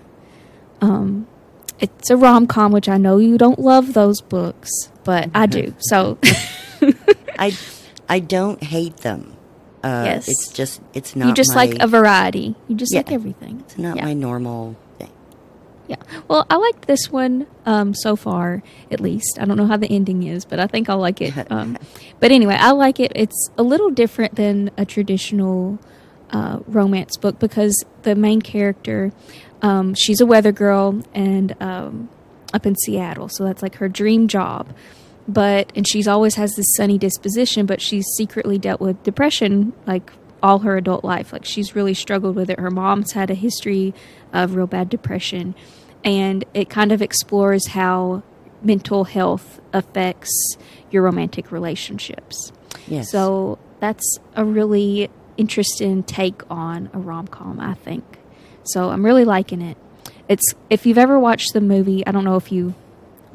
Um, 0.81 1.27
it's 1.79 2.09
a 2.09 2.17
rom 2.17 2.47
com, 2.47 2.71
which 2.71 2.87
I 2.89 2.97
know 2.97 3.17
you 3.17 3.37
don't 3.37 3.59
love 3.59 3.93
those 3.93 4.21
books, 4.21 4.69
but 5.03 5.29
I 5.33 5.45
do. 5.45 5.73
So, 5.79 6.17
I 7.39 7.55
I 8.09 8.19
don't 8.19 8.61
hate 8.63 8.97
them. 8.97 9.35
Uh, 9.83 10.03
Yes. 10.05 10.25
it's 10.29 10.49
just 10.53 10.81
it's 10.93 11.15
not. 11.15 11.27
you 11.27 11.33
just 11.33 11.55
my, 11.55 11.65
like 11.65 11.77
a 11.81 11.87
variety. 11.87 12.55
You 12.67 12.75
just 12.75 12.93
Yeah. 12.93 12.99
like 12.99 13.11
everything. 13.11 13.61
It's 13.61 13.77
not 13.77 13.97
Yeah. 13.97 14.05
my 14.05 14.13
normal. 14.13 14.75
Yeah. 15.93 16.21
Well, 16.27 16.45
I 16.49 16.55
liked 16.55 16.87
this 16.87 17.11
one 17.11 17.45
um, 17.67 17.93
so 17.93 18.15
far, 18.15 18.63
at 18.89 18.99
least. 18.99 19.37
I 19.39 19.45
don't 19.45 19.57
know 19.57 19.67
how 19.67 19.77
the 19.77 19.87
ending 19.87 20.23
is, 20.23 20.43
but 20.43 20.59
I 20.59 20.65
think 20.65 20.89
I'll 20.89 20.97
like 20.97 21.21
it. 21.21 21.51
Um, 21.51 21.77
but 22.19 22.31
anyway, 22.31 22.55
I 22.59 22.71
like 22.71 22.99
it. 22.99 23.11
It's 23.15 23.49
a 23.59 23.63
little 23.63 23.91
different 23.91 24.35
than 24.35 24.71
a 24.75 24.85
traditional 24.85 25.77
uh, 26.31 26.59
romance 26.65 27.15
book 27.17 27.37
because 27.37 27.85
the 28.01 28.15
main 28.15 28.41
character, 28.41 29.11
um, 29.61 29.93
she's 29.93 30.19
a 30.19 30.25
weather 30.25 30.51
girl 30.51 31.03
and 31.13 31.55
um, 31.61 32.09
up 32.55 32.65
in 32.65 32.75
Seattle, 32.75 33.29
so 33.29 33.43
that's 33.43 33.61
like 33.61 33.75
her 33.75 33.87
dream 33.87 34.27
job. 34.27 34.73
But 35.27 35.71
and 35.75 35.87
she's 35.87 36.07
always 36.07 36.35
has 36.35 36.55
this 36.55 36.65
sunny 36.75 36.97
disposition, 36.97 37.65
but 37.67 37.81
she's 37.81 38.05
secretly 38.17 38.57
dealt 38.57 38.81
with 38.81 39.03
depression 39.03 39.73
like 39.85 40.11
all 40.41 40.59
her 40.59 40.75
adult 40.75 41.05
life. 41.05 41.31
Like 41.31 41.45
she's 41.45 41.75
really 41.75 41.93
struggled 41.93 42.35
with 42.35 42.49
it. 42.49 42.59
Her 42.59 42.71
mom's 42.71 43.13
had 43.13 43.29
a 43.29 43.35
history 43.35 43.93
of 44.33 44.55
real 44.55 44.67
bad 44.67 44.89
depression, 44.89 45.55
and 46.03 46.43
it 46.53 46.69
kind 46.69 46.91
of 46.91 47.01
explores 47.01 47.67
how 47.67 48.23
mental 48.61 49.03
health 49.05 49.59
affects 49.73 50.57
your 50.91 51.03
romantic 51.03 51.51
relationships. 51.51 52.51
Yes. 52.87 53.11
So 53.11 53.57
that's 53.79 54.17
a 54.35 54.45
really 54.45 55.09
interesting 55.37 56.03
take 56.03 56.41
on 56.49 56.89
a 56.93 56.99
rom 56.99 57.27
com, 57.27 57.59
I 57.59 57.73
think. 57.73 58.03
So 58.63 58.89
I'm 58.89 59.03
really 59.05 59.25
liking 59.25 59.61
it. 59.61 59.77
It's 60.29 60.53
if 60.69 60.85
you've 60.85 60.97
ever 60.97 61.19
watched 61.19 61.53
the 61.53 61.61
movie, 61.61 62.05
I 62.07 62.11
don't 62.11 62.23
know 62.23 62.37
if 62.37 62.51
you 62.51 62.73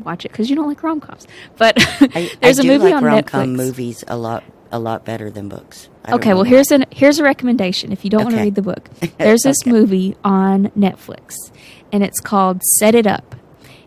watch 0.02 0.24
it 0.24 0.30
because 0.32 0.48
you 0.48 0.56
don't 0.56 0.68
like 0.68 0.82
rom 0.82 1.00
coms, 1.00 1.26
but 1.56 1.74
I, 2.00 2.30
there's 2.40 2.58
I 2.58 2.62
a 2.62 2.64
do 2.64 2.68
movie 2.68 2.84
like 2.84 2.94
on 2.94 3.04
rom-com 3.04 3.48
Netflix. 3.48 3.56
movies 3.56 4.04
a 4.08 4.16
lot 4.16 4.44
a 4.70 4.78
lot 4.78 5.04
better 5.04 5.30
than 5.30 5.48
books. 5.48 5.88
I 6.04 6.12
Okay, 6.14 6.32
well 6.34 6.44
why. 6.44 6.48
here's 6.48 6.70
an 6.70 6.86
here's 6.90 7.18
a 7.18 7.24
recommendation 7.24 7.92
if 7.92 8.04
you 8.04 8.10
don't 8.10 8.24
want 8.24 8.36
to 8.36 8.42
read 8.42 8.54
the 8.54 8.62
book. 8.62 8.88
There's 9.18 9.42
this 9.42 9.56
Okay. 9.62 9.70
movie 9.72 10.16
on 10.24 10.66
Netflix 10.78 11.34
and 11.92 12.02
it's 12.02 12.20
called 12.20 12.62
Set 12.78 12.94
It 12.94 13.06
Up. 13.06 13.34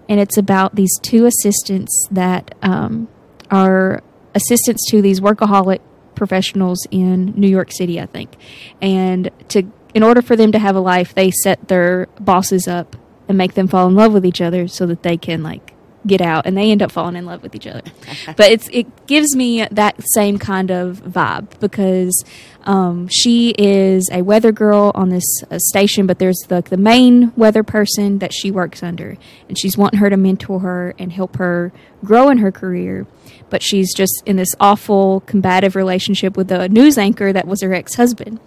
And 0.09 0.19
it's 0.19 0.37
about 0.37 0.75
these 0.75 0.91
two 1.01 1.25
assistants 1.25 2.07
that 2.11 2.55
um, 2.61 3.07
are 3.49 4.01
assistants 4.35 4.89
to 4.91 5.01
these 5.01 5.21
workaholic 5.21 5.79
professionals 6.15 6.85
in 6.91 7.33
New 7.35 7.47
York 7.47 7.71
City, 7.71 7.99
I 7.99 8.05
think. 8.05 8.35
And 8.81 9.29
to 9.49 9.71
in 9.93 10.03
order 10.03 10.21
for 10.21 10.35
them 10.35 10.51
to 10.51 10.59
have 10.59 10.75
a 10.75 10.79
life, 10.79 11.13
they 11.13 11.31
set 11.31 11.67
their 11.67 12.07
bosses 12.19 12.67
up 12.67 12.95
and 13.27 13.37
make 13.37 13.53
them 13.53 13.67
fall 13.67 13.87
in 13.87 13.95
love 13.95 14.13
with 14.13 14.25
each 14.25 14.41
other 14.41 14.67
so 14.67 14.85
that 14.85 15.03
they 15.03 15.17
can 15.17 15.43
like 15.43 15.70
get 16.05 16.21
out 16.21 16.45
and 16.45 16.57
they 16.57 16.71
end 16.71 16.81
up 16.81 16.91
falling 16.91 17.15
in 17.15 17.25
love 17.25 17.43
with 17.43 17.55
each 17.55 17.67
other. 17.67 17.81
but 18.37 18.51
it's 18.51 18.67
it 18.71 19.07
gives 19.07 19.35
me 19.35 19.65
that 19.71 19.95
same 20.13 20.37
kind 20.37 20.71
of 20.71 21.01
vibe 21.03 21.59
because 21.59 22.23
um, 22.63 23.07
she 23.07 23.53
is 23.57 24.09
a 24.11 24.21
weather 24.21 24.51
girl 24.51 24.91
on 24.95 25.09
this 25.09 25.43
uh, 25.49 25.57
station, 25.59 26.07
but 26.07 26.19
there's 26.19 26.39
the 26.47 26.61
the 26.61 26.77
main 26.77 27.33
weather 27.35 27.63
person 27.63 28.19
that 28.19 28.33
she 28.33 28.51
works 28.51 28.83
under, 28.83 29.17
and 29.47 29.57
she's 29.59 29.77
wanting 29.77 29.99
her 29.99 30.09
to 30.09 30.17
mentor 30.17 30.59
her 30.59 30.95
and 30.99 31.11
help 31.11 31.37
her 31.37 31.71
grow 32.03 32.29
in 32.29 32.39
her 32.39 32.51
career. 32.51 33.05
But 33.49 33.61
she's 33.61 33.93
just 33.93 34.23
in 34.25 34.37
this 34.37 34.55
awful 34.59 35.21
combative 35.21 35.75
relationship 35.75 36.37
with 36.37 36.47
the 36.47 36.69
news 36.69 36.97
anchor 36.97 37.33
that 37.33 37.47
was 37.47 37.61
her 37.61 37.73
ex 37.73 37.95
husband. 37.95 38.39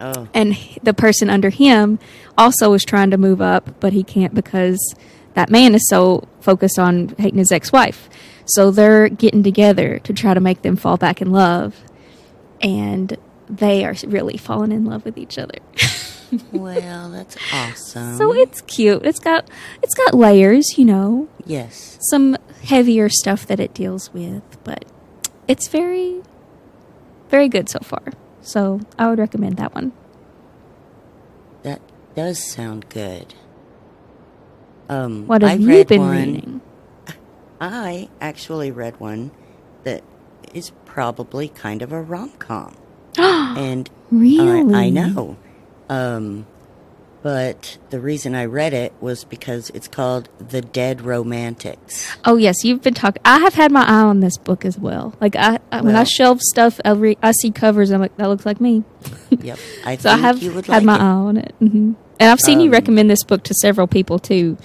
Oh, 0.00 0.26
And 0.34 0.56
the 0.82 0.94
person 0.94 1.30
under 1.30 1.48
him 1.50 2.00
also 2.36 2.72
is 2.72 2.82
trying 2.82 3.10
to 3.10 3.16
move 3.16 3.40
up, 3.40 3.78
but 3.78 3.92
he 3.92 4.02
can't 4.02 4.34
because 4.34 4.96
that 5.34 5.50
man 5.50 5.74
is 5.74 5.88
so 5.88 6.28
focused 6.40 6.78
on 6.78 7.14
hating 7.18 7.38
his 7.38 7.52
ex 7.52 7.72
wife. 7.72 8.08
So 8.44 8.70
they're 8.70 9.08
getting 9.08 9.42
together 9.42 9.98
to 10.00 10.12
try 10.12 10.34
to 10.34 10.40
make 10.40 10.62
them 10.62 10.76
fall 10.76 10.96
back 10.96 11.22
in 11.22 11.30
love. 11.30 11.76
And 12.60 13.16
they 13.48 13.84
are 13.84 13.94
really 14.06 14.36
falling 14.36 14.72
in 14.72 14.84
love 14.84 15.04
with 15.04 15.18
each 15.18 15.38
other. 15.38 15.58
well, 16.52 17.10
that's 17.10 17.36
awesome. 17.52 18.16
so 18.16 18.34
it's 18.34 18.60
cute. 18.62 19.04
It's 19.04 19.18
got 19.20 19.48
it's 19.82 19.94
got 19.94 20.14
layers, 20.14 20.78
you 20.78 20.84
know, 20.84 21.28
yes, 21.44 21.98
some 22.10 22.36
heavier 22.64 23.08
stuff 23.08 23.46
that 23.46 23.60
it 23.60 23.74
deals 23.74 24.12
with, 24.12 24.42
but 24.64 24.84
it's 25.48 25.68
very 25.68 26.22
very 27.28 27.48
good 27.48 27.68
so 27.68 27.80
far. 27.80 28.02
So 28.40 28.80
I 28.98 29.08
would 29.08 29.18
recommend 29.18 29.56
that 29.56 29.74
one. 29.74 29.92
that 31.62 31.80
does 32.14 32.42
sound 32.42 32.88
good. 32.88 33.34
Um, 34.92 35.26
What 35.26 35.42
have 35.42 35.50
I 35.50 35.54
you 35.54 35.84
been 35.84 36.00
one, 36.00 36.10
reading? 36.16 36.60
I 37.60 38.08
actually 38.20 38.70
read 38.70 38.98
one 39.00 39.30
that 39.84 40.02
is 40.54 40.72
probably 40.84 41.48
kind 41.48 41.82
of 41.82 41.92
a 41.92 42.00
rom 42.02 42.30
com, 42.38 42.76
and 43.16 43.88
Really? 44.10 44.74
I, 44.74 44.86
I 44.86 44.90
know. 44.90 45.36
Um, 45.88 46.46
but 47.22 47.78
the 47.90 48.00
reason 48.00 48.34
I 48.34 48.46
read 48.46 48.72
it 48.72 48.92
was 49.00 49.22
because 49.24 49.70
it's 49.70 49.86
called 49.86 50.28
The 50.38 50.60
Dead 50.60 51.02
Romantics. 51.02 52.10
Oh 52.24 52.36
yes, 52.36 52.64
you've 52.64 52.82
been 52.82 52.94
talking. 52.94 53.22
I 53.24 53.38
have 53.38 53.54
had 53.54 53.70
my 53.70 53.84
eye 53.86 54.02
on 54.02 54.20
this 54.20 54.36
book 54.38 54.64
as 54.64 54.76
well. 54.78 55.14
Like 55.20 55.36
I, 55.36 55.60
I 55.70 55.80
when 55.82 55.94
I 55.94 56.00
Well- 56.00 56.04
shelve 56.04 56.40
stuff, 56.40 56.80
I, 56.84 56.90
re- 56.92 57.18
I 57.22 57.30
see 57.32 57.50
covers. 57.52 57.90
I'm 57.92 58.00
like, 58.00 58.16
that 58.16 58.28
looks 58.28 58.44
like 58.46 58.60
me. 58.60 58.82
Yep, 59.30 59.58
I 59.86 59.96
So 60.04 60.10
I 60.10 60.16
have 60.18 60.42
you 60.42 60.52
would 60.52 60.66
had 60.66 60.82
like 60.82 60.84
my 60.84 60.96
it. 60.96 61.00
eye 61.00 61.04
on 61.04 61.36
it, 61.38 61.54
hmm 61.58 61.92
and 62.20 62.30
I've 62.30 62.40
seen 62.40 62.60
you 62.60 62.66
Um, 62.66 62.72
recommend 62.72 63.08
this 63.10 63.24
book 63.24 63.42
to 63.44 63.54
several 63.54 63.86
people 63.86 64.18
too, 64.18 64.56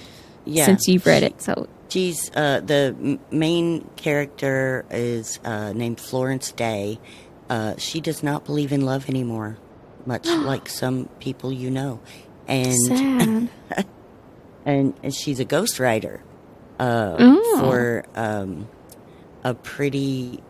Yeah, 0.48 0.64
since 0.64 0.88
you've 0.88 1.06
read 1.06 1.22
it. 1.22 1.40
So 1.42 1.68
She's 1.88 2.30
uh, 2.34 2.60
the 2.60 3.18
main 3.30 3.88
character 3.96 4.84
is 4.90 5.40
uh, 5.44 5.72
named 5.72 6.00
Florence 6.00 6.52
Day. 6.52 6.98
Uh, 7.48 7.76
she 7.78 8.00
does 8.00 8.22
not 8.22 8.44
believe 8.44 8.72
in 8.72 8.82
love 8.82 9.08
anymore, 9.08 9.56
much 10.04 10.26
like 10.26 10.68
some 10.68 11.08
people 11.18 11.50
you 11.50 11.70
know, 11.70 12.00
and 12.46 13.48
and, 14.66 14.94
and 15.02 15.14
she's 15.14 15.40
a 15.40 15.46
ghostwriter 15.46 16.20
uh, 16.78 17.36
for 17.58 18.04
um, 18.14 18.68
a 19.44 19.54
pretty 19.54 20.42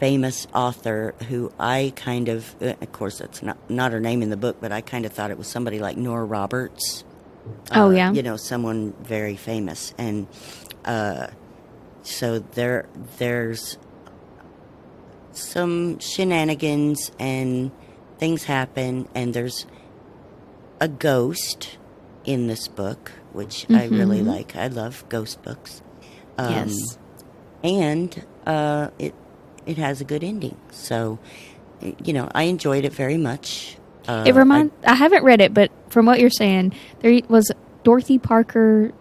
famous 0.00 0.46
author 0.52 1.14
who 1.28 1.52
I 1.60 1.92
kind 1.94 2.28
of, 2.28 2.56
uh, 2.60 2.74
of 2.80 2.90
course, 2.90 3.18
that's 3.18 3.42
not 3.42 3.58
not 3.70 3.92
her 3.92 4.00
name 4.00 4.22
in 4.22 4.30
the 4.30 4.36
book, 4.36 4.56
but 4.60 4.72
I 4.72 4.80
kind 4.80 5.06
of 5.06 5.12
thought 5.12 5.30
it 5.30 5.38
was 5.38 5.46
somebody 5.46 5.78
like 5.78 5.96
Nora 5.96 6.24
Roberts. 6.24 7.04
Oh, 7.72 7.88
Uh, 7.88 7.90
yeah. 7.90 8.12
you 8.12 8.22
know, 8.22 8.36
someone 8.36 8.92
very 9.02 9.36
famous, 9.36 9.94
and 9.98 10.26
uh, 10.84 11.28
so 12.02 12.38
there 12.54 12.86
there's 13.18 13.78
some 15.32 15.98
shenanigans 15.98 17.10
and 17.18 17.70
things 18.18 18.44
happen, 18.44 19.08
and 19.14 19.32
there's 19.34 19.66
a 20.80 20.88
ghost 20.88 21.78
in 22.24 22.46
this 22.46 22.68
book, 22.68 23.12
which 23.32 23.66
I 23.70 23.84
really 23.86 24.22
like. 24.22 24.56
I 24.56 24.66
love 24.66 25.04
ghost 25.08 25.42
books. 25.42 25.82
Um, 26.38 26.50
yes. 26.68 26.98
and 27.62 28.24
uh, 28.46 28.90
it 28.98 29.14
it 29.66 29.76
has 29.78 30.00
a 30.00 30.04
good 30.04 30.24
ending. 30.24 30.56
So, 30.70 31.18
you 32.04 32.12
know, 32.12 32.28
I 32.34 32.44
enjoyed 32.44 32.84
it 32.84 32.92
very 32.92 33.16
much. 33.16 33.76
Uh, 34.10 34.24
it 34.26 34.34
reminds. 34.34 34.72
I, 34.84 34.94
haven't 34.94 35.22
read 35.22 35.40
it, 35.40 35.54
but 35.54 35.70
from 35.88 36.06
what 36.06 36.18
you're 36.18 36.30
saying, 36.30 36.74
there 37.00 37.20
was 37.28 37.50
Dorothy 37.84 38.18
Parker. 38.18 38.92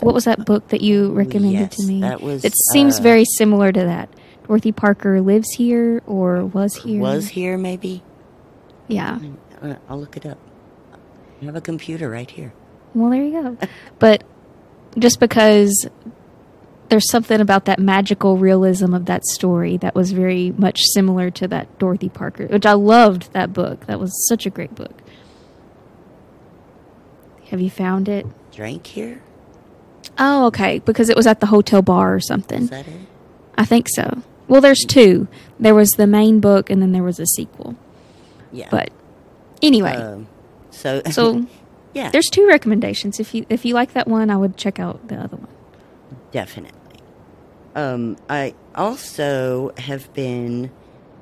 What 0.00 0.14
was 0.14 0.24
that 0.24 0.44
book 0.44 0.68
that 0.68 0.80
you 0.80 1.12
recommended 1.12 1.70
to 1.72 1.86
me? 1.86 2.00
that 2.00 2.20
was, 2.20 2.44
It 2.44 2.54
seems 2.72 2.98
uh, 2.98 3.02
very 3.02 3.24
similar 3.24 3.70
to 3.70 3.80
that. 3.80 4.08
Dorothy 4.46 4.72
Parker 4.72 5.20
lives 5.20 5.52
here 5.52 6.02
or 6.06 6.44
was 6.44 6.76
here. 6.76 7.00
was 7.00 7.28
here 7.28 7.56
maybe. 7.56 8.02
Yeah. 8.88 9.18
Uh, 9.62 9.76
I'll 9.88 9.98
look 10.00 10.16
it 10.16 10.26
up. 10.26 10.38
I 11.40 11.44
have 11.44 11.56
a 11.56 11.60
computer 11.60 12.10
right 12.10 12.30
here. 12.30 12.52
Well, 12.94 13.10
there 13.10 13.22
you 13.22 13.42
go. 13.42 13.58
But 13.98 14.24
just 14.98 15.20
because 15.20 15.88
there's 16.94 17.10
something 17.10 17.40
about 17.40 17.64
that 17.64 17.80
magical 17.80 18.38
realism 18.38 18.94
of 18.94 19.06
that 19.06 19.24
story 19.26 19.76
that 19.78 19.96
was 19.96 20.12
very 20.12 20.52
much 20.52 20.80
similar 20.92 21.28
to 21.28 21.48
that 21.48 21.76
Dorothy 21.80 22.08
Parker, 22.08 22.46
which 22.46 22.64
I 22.64 22.74
loved 22.74 23.32
that 23.32 23.52
book. 23.52 23.86
That 23.86 23.98
was 23.98 24.12
such 24.28 24.46
a 24.46 24.50
great 24.50 24.76
book. 24.76 24.92
Have 27.50 27.60
you 27.60 27.68
found 27.68 28.08
it? 28.08 28.26
Drank 28.52 28.86
here. 28.86 29.20
Oh, 30.18 30.46
okay. 30.46 30.78
Because 30.78 31.08
it 31.08 31.16
was 31.16 31.26
at 31.26 31.40
the 31.40 31.46
hotel 31.46 31.82
bar 31.82 32.14
or 32.14 32.20
something. 32.20 32.62
Is 32.62 32.70
that 32.70 32.86
it? 32.86 33.00
I 33.58 33.64
think 33.64 33.88
so. 33.88 34.22
Well, 34.46 34.60
there's 34.60 34.84
two. 34.86 35.26
There 35.58 35.74
was 35.74 35.90
the 35.90 36.06
main 36.06 36.38
book, 36.38 36.70
and 36.70 36.80
then 36.80 36.92
there 36.92 37.02
was 37.02 37.18
a 37.18 37.26
sequel. 37.26 37.74
Yeah. 38.52 38.68
But 38.70 38.90
anyway, 39.62 39.96
Um, 39.96 40.28
so 40.70 41.02
so 41.10 41.44
yeah, 41.92 42.10
there's 42.10 42.26
two 42.30 42.46
recommendations. 42.46 43.18
If 43.18 43.34
you 43.34 43.46
if 43.48 43.64
you 43.64 43.74
like 43.74 43.94
that 43.94 44.06
one, 44.06 44.30
I 44.30 44.36
would 44.36 44.56
check 44.56 44.78
out 44.78 45.08
the 45.08 45.16
other 45.16 45.36
one. 45.38 45.48
Definitely. 46.30 46.78
Um, 47.74 48.16
I 48.28 48.54
also 48.74 49.72
have 49.78 50.12
been, 50.14 50.70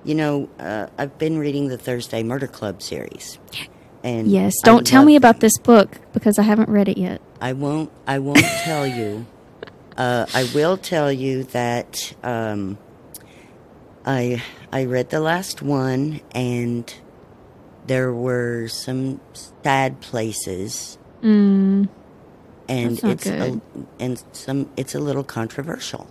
you 0.05 0.15
know, 0.15 0.49
uh, 0.59 0.89
I've 0.99 1.19
been 1.19 1.39
reading 1.39 1.69
the 1.69 1.79
Thursday 1.79 2.23
Murder 2.23 2.47
Club 2.47 2.83
series. 2.83 3.39
And 4.05 4.29
Yes. 4.29 4.55
Don't 4.65 4.87
tell 4.87 5.05
me 5.05 5.17
about 5.17 5.41
this 5.41 5.57
book 5.59 5.99
because 6.13 6.39
I 6.39 6.43
haven't 6.43 6.69
read 6.69 6.89
it 6.89 6.99
yet. 6.99 7.21
I 7.41 7.53
won't. 7.53 7.91
I 8.07 8.19
won't 8.19 8.39
tell 8.65 8.87
you. 8.87 9.27
Uh, 9.97 10.27
I 10.35 10.49
will 10.55 10.77
tell 10.77 11.13
you 11.13 11.45
that 11.45 12.15
um, 12.23 12.79
I 14.05 14.43
I 14.73 14.85
read 14.87 15.11
the 15.11 15.21
last 15.21 15.63
one, 15.63 16.21
and 16.35 16.93
there 17.87 18.13
were 18.13 18.69
some 18.69 19.21
sad 19.63 20.01
places, 20.01 20.99
Mm, 21.23 21.89
and 22.69 23.05
it's 23.05 23.27
a, 23.27 23.61
and 24.01 24.25
some 24.33 24.69
it's 24.77 24.95
a 24.95 24.99
little 24.99 25.23
controversial. 25.23 26.09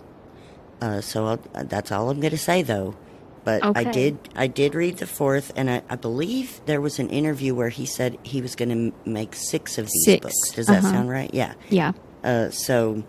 Uh, 0.82 1.00
so 1.00 1.26
I'll, 1.26 1.64
that's 1.64 1.92
all 1.92 2.10
I'm 2.10 2.18
going 2.18 2.32
to 2.32 2.38
say, 2.38 2.62
though. 2.62 2.96
But 3.44 3.76
I 3.76 3.84
did 3.84 4.18
I 4.36 4.46
did 4.46 4.74
read 4.74 4.98
the 4.98 5.06
fourth, 5.06 5.52
and 5.56 5.70
I, 5.70 5.82
I 5.88 5.96
believe 5.96 6.60
there 6.66 6.80
was 6.80 6.98
an 6.98 7.08
interview 7.08 7.54
where 7.54 7.70
he 7.70 7.86
said 7.86 8.18
he 8.22 8.40
was 8.40 8.54
going 8.54 8.68
to 8.68 8.74
m- 8.74 8.92
make 9.12 9.34
six 9.34 9.78
of 9.78 9.86
these 9.86 10.04
Six, 10.04 10.22
books. 10.22 10.50
Does 10.54 10.66
that 10.66 10.78
uh-huh. 10.78 10.90
sound 10.90 11.10
right? 11.10 11.32
Yeah. 11.32 11.54
yeah. 11.68 11.92
Uh, 12.22 12.50
so, 12.50 13.02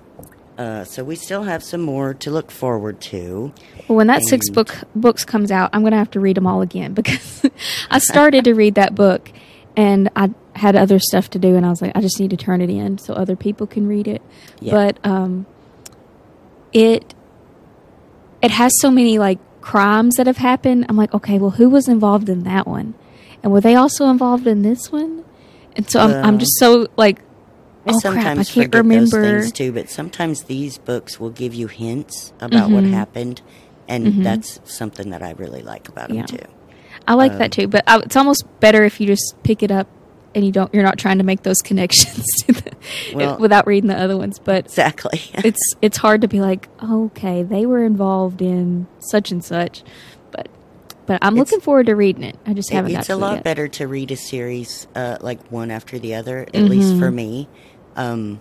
uh, 0.57 0.85
so 0.85 1.03
we 1.03 1.15
still 1.15 1.43
have 1.43 1.63
some 1.63 1.81
more 1.81 2.15
to 2.15 2.31
look 2.31 2.49
forward 2.49 2.99
to. 3.01 3.53
Well, 3.87 3.97
when 3.97 4.07
that 4.07 4.23
six 4.23 4.49
book 4.49 4.75
books 4.95 5.23
comes 5.23 5.51
out, 5.51 5.69
I'm 5.71 5.81
going 5.81 5.91
to 5.91 5.97
have 5.97 6.11
to 6.11 6.19
read 6.19 6.37
them 6.37 6.47
all 6.47 6.61
again 6.61 6.93
because 6.95 7.47
I 7.91 7.99
started 7.99 8.43
to 8.45 8.53
read 8.53 8.73
that 8.75 8.95
book 8.95 9.31
and 9.75 10.09
I 10.15 10.31
had 10.55 10.75
other 10.75 10.99
stuff 10.99 11.29
to 11.31 11.39
do, 11.39 11.55
and 11.55 11.65
I 11.65 11.69
was 11.69 11.81
like, 11.81 11.95
I 11.95 12.01
just 12.01 12.19
need 12.19 12.29
to 12.31 12.37
turn 12.37 12.61
it 12.61 12.69
in 12.71 12.97
so 12.99 13.13
other 13.13 13.35
people 13.35 13.65
can 13.65 13.87
read 13.87 14.07
it. 14.07 14.21
Yeah. 14.59 14.71
But 14.71 14.99
um, 15.03 15.45
it 16.71 17.13
it 18.43 18.51
has 18.51 18.71
so 18.79 18.91
many 18.91 19.17
like 19.17 19.39
crimes 19.61 20.15
that 20.15 20.27
have 20.27 20.37
happened. 20.37 20.85
I'm 20.89 20.97
like, 20.97 21.13
okay, 21.13 21.39
well, 21.39 21.51
who 21.51 21.69
was 21.69 21.87
involved 21.87 22.29
in 22.29 22.43
that 22.43 22.67
one, 22.67 22.93
and 23.41 23.51
were 23.51 23.61
they 23.61 23.75
also 23.75 24.09
involved 24.09 24.45
in 24.47 24.61
this 24.61 24.91
one? 24.91 25.23
And 25.75 25.89
so 25.89 25.99
I'm, 26.01 26.23
I'm 26.23 26.37
just 26.37 26.57
so 26.59 26.87
like, 26.97 27.19
oh 27.87 27.99
sometimes 27.99 28.23
crap, 28.23 28.37
I 28.37 28.43
can't 28.43 28.73
remember. 28.75 29.21
those 29.21 29.41
things 29.43 29.51
too, 29.51 29.71
but 29.71 29.89
sometimes 29.89 30.43
these 30.43 30.77
books 30.77 31.19
will 31.19 31.31
give 31.31 31.53
you 31.53 31.67
hints 31.67 32.31
about 32.39 32.69
what 32.71 32.83
Mm-hmm. 32.83 32.93
happened, 32.93 33.41
and 33.87 34.23
that's 34.23 34.59
something 34.65 35.09
that 35.09 35.23
I 35.23 35.31
really 35.31 35.61
like 35.63 35.89
about 35.89 36.09
them 36.09 36.17
Yeah. 36.17 36.25
too. 36.25 36.45
I 37.07 37.15
like 37.15 37.37
that 37.39 37.51
too, 37.51 37.67
but 37.67 37.83
I, 37.87 37.99
it's 37.99 38.15
almost 38.15 38.45
better 38.59 38.83
if 38.85 39.01
you 39.01 39.07
just 39.07 39.35
pick 39.43 39.63
it 39.63 39.71
up 39.71 39.87
and 40.35 40.45
you 40.45 40.51
don't. 40.51 40.73
You're 40.73 40.83
not 40.83 40.97
trying 40.97 41.17
to 41.19 41.23
make 41.23 41.43
those 41.43 41.57
connections 41.63 42.25
to 42.45 42.53
the, 42.53 42.71
Well- 43.13 43.37
without 43.39 43.67
reading 43.67 43.87
the 43.89 43.97
other 43.99 44.17
ones. 44.17 44.39
But 44.39 44.65
Exactly. 44.65 45.19
it's 45.35 45.61
it's 45.81 45.97
hard 45.97 46.21
to 46.21 46.27
be 46.27 46.41
like, 46.41 46.67
okay, 46.83 47.43
they 47.43 47.65
were 47.65 47.83
involved 47.85 48.41
in 48.41 48.87
such 48.99 49.31
and 49.31 49.43
such. 49.43 49.83
But 50.31 50.47
but 51.05 51.19
I'm 51.21 51.35
looking 51.35 51.59
forward 51.61 51.85
to 51.87 51.95
reading 51.95 52.23
it. 52.23 52.37
I 52.45 52.53
just 52.53 52.71
haven't. 52.71 52.93
got 52.93 52.99
it's 53.01 53.09
a 53.09 53.15
lot 53.15 53.35
yet. 53.35 53.43
better 53.43 53.67
to 53.67 53.87
read 53.87 54.11
a 54.11 54.15
series 54.17 54.87
uh, 54.95 55.17
like 55.21 55.51
one 55.51 55.69
after 55.71 55.99
the 55.99 56.15
other, 56.15 56.39
at 56.39 56.53
Mm-hmm. 56.53 56.67
least 56.67 56.97
for 56.99 57.11
me, 57.11 57.47
Um, 57.95 58.39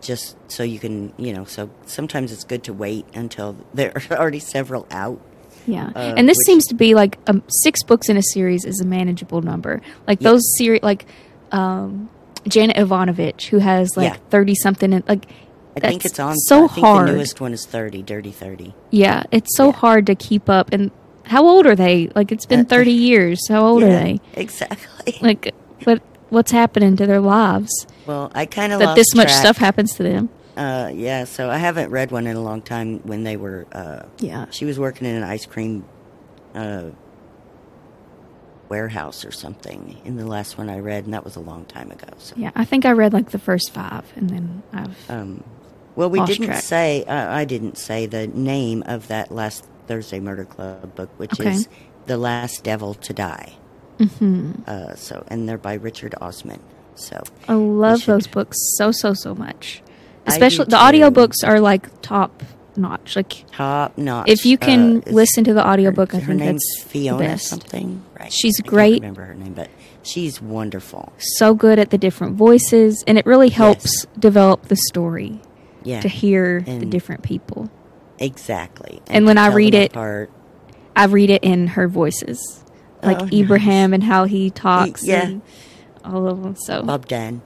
just 0.00 0.36
so 0.50 0.62
you 0.62 0.78
can, 0.78 1.12
you 1.18 1.32
know, 1.34 1.44
so 1.44 1.68
sometimes 1.86 2.32
it's 2.32 2.44
good 2.44 2.62
to 2.64 2.72
wait 2.72 3.04
until 3.14 3.56
there 3.74 3.92
are 4.10 4.16
already 4.18 4.38
several 4.38 4.86
out. 4.90 5.20
Yeah, 5.66 5.90
Uh, 5.96 6.14
and 6.16 6.28
this 6.28 6.36
which- 6.38 6.46
seems 6.46 6.64
to 6.66 6.74
be 6.74 6.94
like 6.94 7.18
um, 7.26 7.42
six 7.48 7.82
books 7.82 8.08
in 8.08 8.16
a 8.16 8.22
series 8.22 8.64
is 8.64 8.80
a 8.80 8.86
manageable 8.86 9.40
number. 9.42 9.80
Like 10.06 10.20
Yeah. 10.20 10.30
those 10.30 10.42
series, 10.58 10.82
like 10.82 11.06
um, 11.54 12.08
Janet 12.46 12.76
Evanovich, 12.76 13.48
who 13.48 13.58
has 13.58 13.96
like 13.96 14.12
Yeah. 14.14 14.18
thirty 14.30 14.54
something, 14.54 14.92
and 14.92 15.02
like 15.08 15.26
I 15.76 15.80
think 15.80 16.04
it's 16.04 16.18
on. 16.20 16.36
so 16.36 16.64
I 16.64 16.68
think 16.68 16.86
hard. 16.86 17.08
the 17.08 17.12
newest 17.12 17.40
one 17.40 17.52
is 17.52 17.66
30, 17.66 18.02
Dirty 18.02 18.30
30. 18.30 18.74
Yeah, 18.90 19.24
it's 19.32 19.56
so 19.56 19.66
Yeah. 19.66 19.72
hard 19.72 20.06
to 20.06 20.14
keep 20.14 20.48
up. 20.48 20.72
And 20.72 20.90
how 21.24 21.44
old 21.46 21.66
are 21.66 21.74
they? 21.74 22.10
Like 22.14 22.30
it's 22.30 22.46
been 22.46 22.60
Uh, 22.60 22.64
thirty 22.64 22.92
years. 22.92 23.40
How 23.48 23.64
old 23.66 23.82
are 23.82 23.88
they? 23.88 24.20
Exactly. 24.34 25.14
Like 25.22 25.54
what? 25.84 26.00
What's 26.30 26.50
happening 26.52 26.96
to 26.96 27.06
their 27.06 27.20
lives 27.20 27.86
well, 28.06 28.30
I 28.34 28.44
kind 28.46 28.72
of 28.72 28.80
that 28.80 28.96
this 28.96 29.14
much 29.14 29.30
stuff 29.30 29.56
happens 29.56 29.94
to 29.94 30.02
them? 30.02 30.28
Uh, 30.56 30.90
yeah, 30.94 31.24
so 31.24 31.48
I 31.50 31.56
haven't 31.58 31.90
read 31.90 32.10
one 32.12 32.26
in 32.26 32.36
a 32.36 32.40
long 32.40 32.60
time. 32.62 33.00
When 33.04 33.22
they 33.24 33.36
were, 33.36 33.66
uh, 33.72 34.02
Yeah. 34.20 34.46
she 34.50 34.64
was 34.64 34.78
working 34.78 35.06
in 35.08 35.14
an 35.16 35.22
ice 35.24 35.46
cream 35.46 35.84
uh, 36.54 36.90
warehouse 38.68 39.24
or 39.24 39.30
something 39.32 39.98
in 40.04 40.16
the 40.16 40.26
last 40.26 40.58
one 40.58 40.68
I 40.70 40.78
read, 40.78 41.04
and 41.04 41.14
that 41.14 41.24
was 41.24 41.36
a 41.36 41.40
long 41.40 41.64
time 41.66 41.90
ago. 41.90 42.08
So, 42.18 42.34
Yeah, 42.36 42.50
I 42.54 42.64
think 42.64 42.84
I 42.84 42.92
read 42.92 43.12
like 43.12 43.30
the 43.30 43.38
first 43.38 43.72
five, 43.72 44.04
and 44.16 44.30
then 44.30 44.62
I've 44.72 45.10
um, 45.10 45.44
well, 45.96 46.10
we 46.10 46.24
didn't 46.24 46.46
track. 46.46 46.62
say. 46.62 47.04
Uh, 47.04 47.32
I 47.32 47.44
didn't 47.44 47.78
say 47.78 48.06
the 48.06 48.26
name 48.26 48.82
of 48.86 49.08
that 49.08 49.30
last 49.30 49.64
Thursday 49.86 50.18
Murder 50.20 50.44
Club 50.44 50.94
book, 50.94 51.10
which 51.18 51.38
Okay. 51.40 51.50
is 51.52 51.68
"The 52.06 52.16
Last 52.16 52.64
Devil 52.64 52.94
to 52.94 53.12
Die." 53.12 53.52
hmm 53.98 54.52
Uh, 54.66 54.94
so, 54.96 55.24
and 55.28 55.48
they're 55.48 55.58
by 55.58 55.74
Richard 55.74 56.14
Osman. 56.20 56.60
So, 56.96 57.22
I 57.48 57.54
love 57.54 58.00
should- 58.00 58.14
those 58.14 58.26
books 58.26 58.56
so 58.76 58.90
so 58.92 59.14
so 59.14 59.34
much. 59.34 59.82
Especially 60.26 60.64
the 60.64 60.76
audiobooks 60.76 61.46
are 61.46 61.60
like 61.60 61.88
top 62.02 62.42
notch. 62.76 63.16
Like 63.16 63.44
top 63.52 63.96
notch. 63.98 64.28
if 64.28 64.44
you 64.46 64.58
can 64.58 64.98
uh, 64.98 65.02
listen 65.10 65.44
to 65.44 65.54
the 65.54 65.66
audiobook, 65.66 66.14
I 66.14 66.18
her 66.18 66.26
think 66.26 66.40
name's 66.40 66.62
that's 66.78 66.90
Fiona 66.90 67.18
the 67.18 67.24
best. 67.24 67.46
something. 67.48 68.02
Right. 68.18 68.32
She's 68.32 68.60
I 68.62 68.66
great. 68.66 68.94
remember 69.02 69.24
her 69.24 69.34
name, 69.34 69.52
but 69.54 69.70
she's 70.02 70.40
wonderful. 70.42 71.12
So 71.18 71.54
good 71.54 71.78
at 71.78 71.90
the 71.90 71.98
different 71.98 72.36
voices, 72.36 73.02
and 73.06 73.18
it 73.18 73.26
really 73.26 73.48
helps 73.50 74.06
develop 74.18 74.66
the 74.68 74.76
story 74.88 75.40
Yeah, 75.82 76.00
to 76.00 76.08
hear 76.08 76.60
the 76.62 76.86
different 76.86 77.22
people. 77.22 77.70
exactly. 78.18 79.00
And 79.08 79.26
when 79.26 79.38
I 79.38 79.48
read 79.48 79.74
it- 79.74 79.92
apart. 79.92 80.30
I 80.96 81.06
read 81.06 81.28
it 81.28 81.42
in 81.42 81.66
her 81.68 81.88
voices, 81.88 82.64
like 83.02 83.20
Oh, 83.20 83.28
Ibrahim 83.32 83.92
and 83.92 84.04
how 84.04 84.26
he 84.26 84.48
talks, 84.50 85.04
yeah. 85.04 85.22
and 85.26 85.42
all 86.04 86.28
of 86.28 86.40
them. 86.44 86.54
So 86.54 86.82
Bob 86.84 87.08
Dan. 87.08 87.42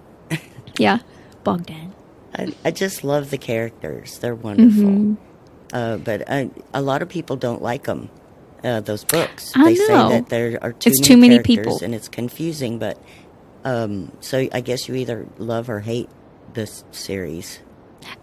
yeah, 0.78 0.98
Bogdan. 1.44 1.94
I, 2.38 2.54
I 2.64 2.70
just 2.70 3.04
love 3.04 3.30
the 3.30 3.38
characters. 3.38 4.18
They're 4.18 4.34
wonderful. 4.34 4.82
Mhm. 4.84 5.16
Uh, 5.72 5.96
but 5.98 6.30
I, 6.30 6.50
a 6.72 6.80
lot 6.80 7.02
of 7.02 7.08
people 7.08 7.36
don't 7.36 7.60
like 7.62 7.84
them. 7.84 8.08
Uh, 8.64 8.80
those 8.80 9.04
books. 9.04 9.52
I 9.54 9.64
they 9.66 9.74
say 9.76 9.86
that 9.94 10.28
there 10.30 10.58
are 10.62 10.72
too 10.72 10.90
It's 10.90 11.00
many 11.00 11.08
too 11.08 11.16
many 11.20 11.34
characters 11.36 11.56
people. 11.74 11.78
and 11.82 11.94
it's 11.94 12.08
confusing. 12.08 12.78
But 12.78 13.00
um, 13.64 14.10
so 14.20 14.48
I 14.52 14.60
guess 14.60 14.88
you 14.88 14.94
either 14.96 15.26
love 15.38 15.68
or 15.70 15.80
hate 15.80 16.08
this 16.54 16.82
series. 16.90 17.60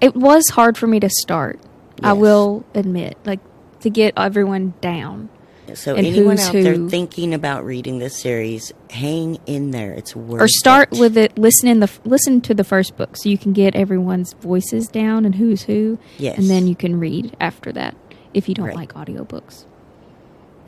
It 0.01 0.15
was 0.15 0.43
hard 0.50 0.77
for 0.77 0.88
me 0.88 1.00
to 1.00 1.10
start. 1.10 1.60
I 2.03 2.12
will 2.13 2.65
admit, 2.74 3.17
like 3.25 3.39
to 3.81 3.89
get 3.89 4.13
everyone 4.17 4.74
down. 4.81 5.29
So 5.74 5.95
And 5.95 6.05
anyone 6.05 6.39
out 6.39 6.53
there 6.53 6.77
thinking 6.89 7.34
about 7.34 7.65
reading 7.65 7.98
this 8.00 8.15
series, 8.15 8.72
hang 8.91 9.39
in 9.45 9.72
there. 9.72 9.91
It's 9.93 10.15
worth 10.15 10.41
or 10.41 10.48
start 10.48 10.93
it. 10.93 11.00
with 11.00 11.17
it 11.17 11.38
listen 11.38 11.68
in 11.68 11.79
the 11.79 11.89
listen 12.05 12.39
to 12.42 12.53
the 12.53 12.63
first 12.63 12.96
book 12.98 13.18
so 13.18 13.27
you 13.29 13.37
can 13.37 13.51
get 13.53 13.75
everyone's 13.75 14.33
voices 14.33 14.87
down 14.87 15.25
and 15.25 15.35
who's 15.35 15.63
who 15.63 15.98
Yes. 16.18 16.37
and 16.37 16.50
then 16.50 16.68
you 16.68 16.75
can 16.75 17.00
read 17.00 17.35
after 17.42 17.72
that 17.74 17.96
if 18.33 18.48
you 18.48 18.55
don't 18.55 18.68
Right. 18.68 18.75
like 18.75 18.94
audiobooks 18.94 19.66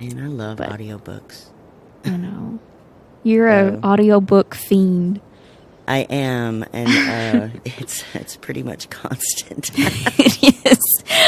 Man, 0.02 0.20
I 0.20 0.28
love 0.28 0.58
But- 0.58 0.70
audiobooks. 0.72 1.46
i 2.06 2.16
know 2.18 2.60
you're 3.24 3.48
a 3.48 3.78
Uh, 3.82 3.88
audiobook 3.88 4.56
fiend 4.56 5.22
I 5.90 6.00
am, 6.10 6.66
and 6.74 6.90
uh, 7.56 7.60
it's 7.80 8.04
it's 8.14 8.36
pretty 8.36 8.62
much 8.62 8.90
constant. 8.90 9.72
yes 9.78 10.80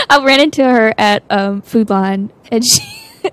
i 0.10 0.22
ran 0.24 0.42
into 0.42 0.64
her 0.64 0.94
at 0.98 1.24
um, 1.30 1.62
food 1.62 1.90
line 1.90 2.32
and 2.52 2.66
she 2.66 2.84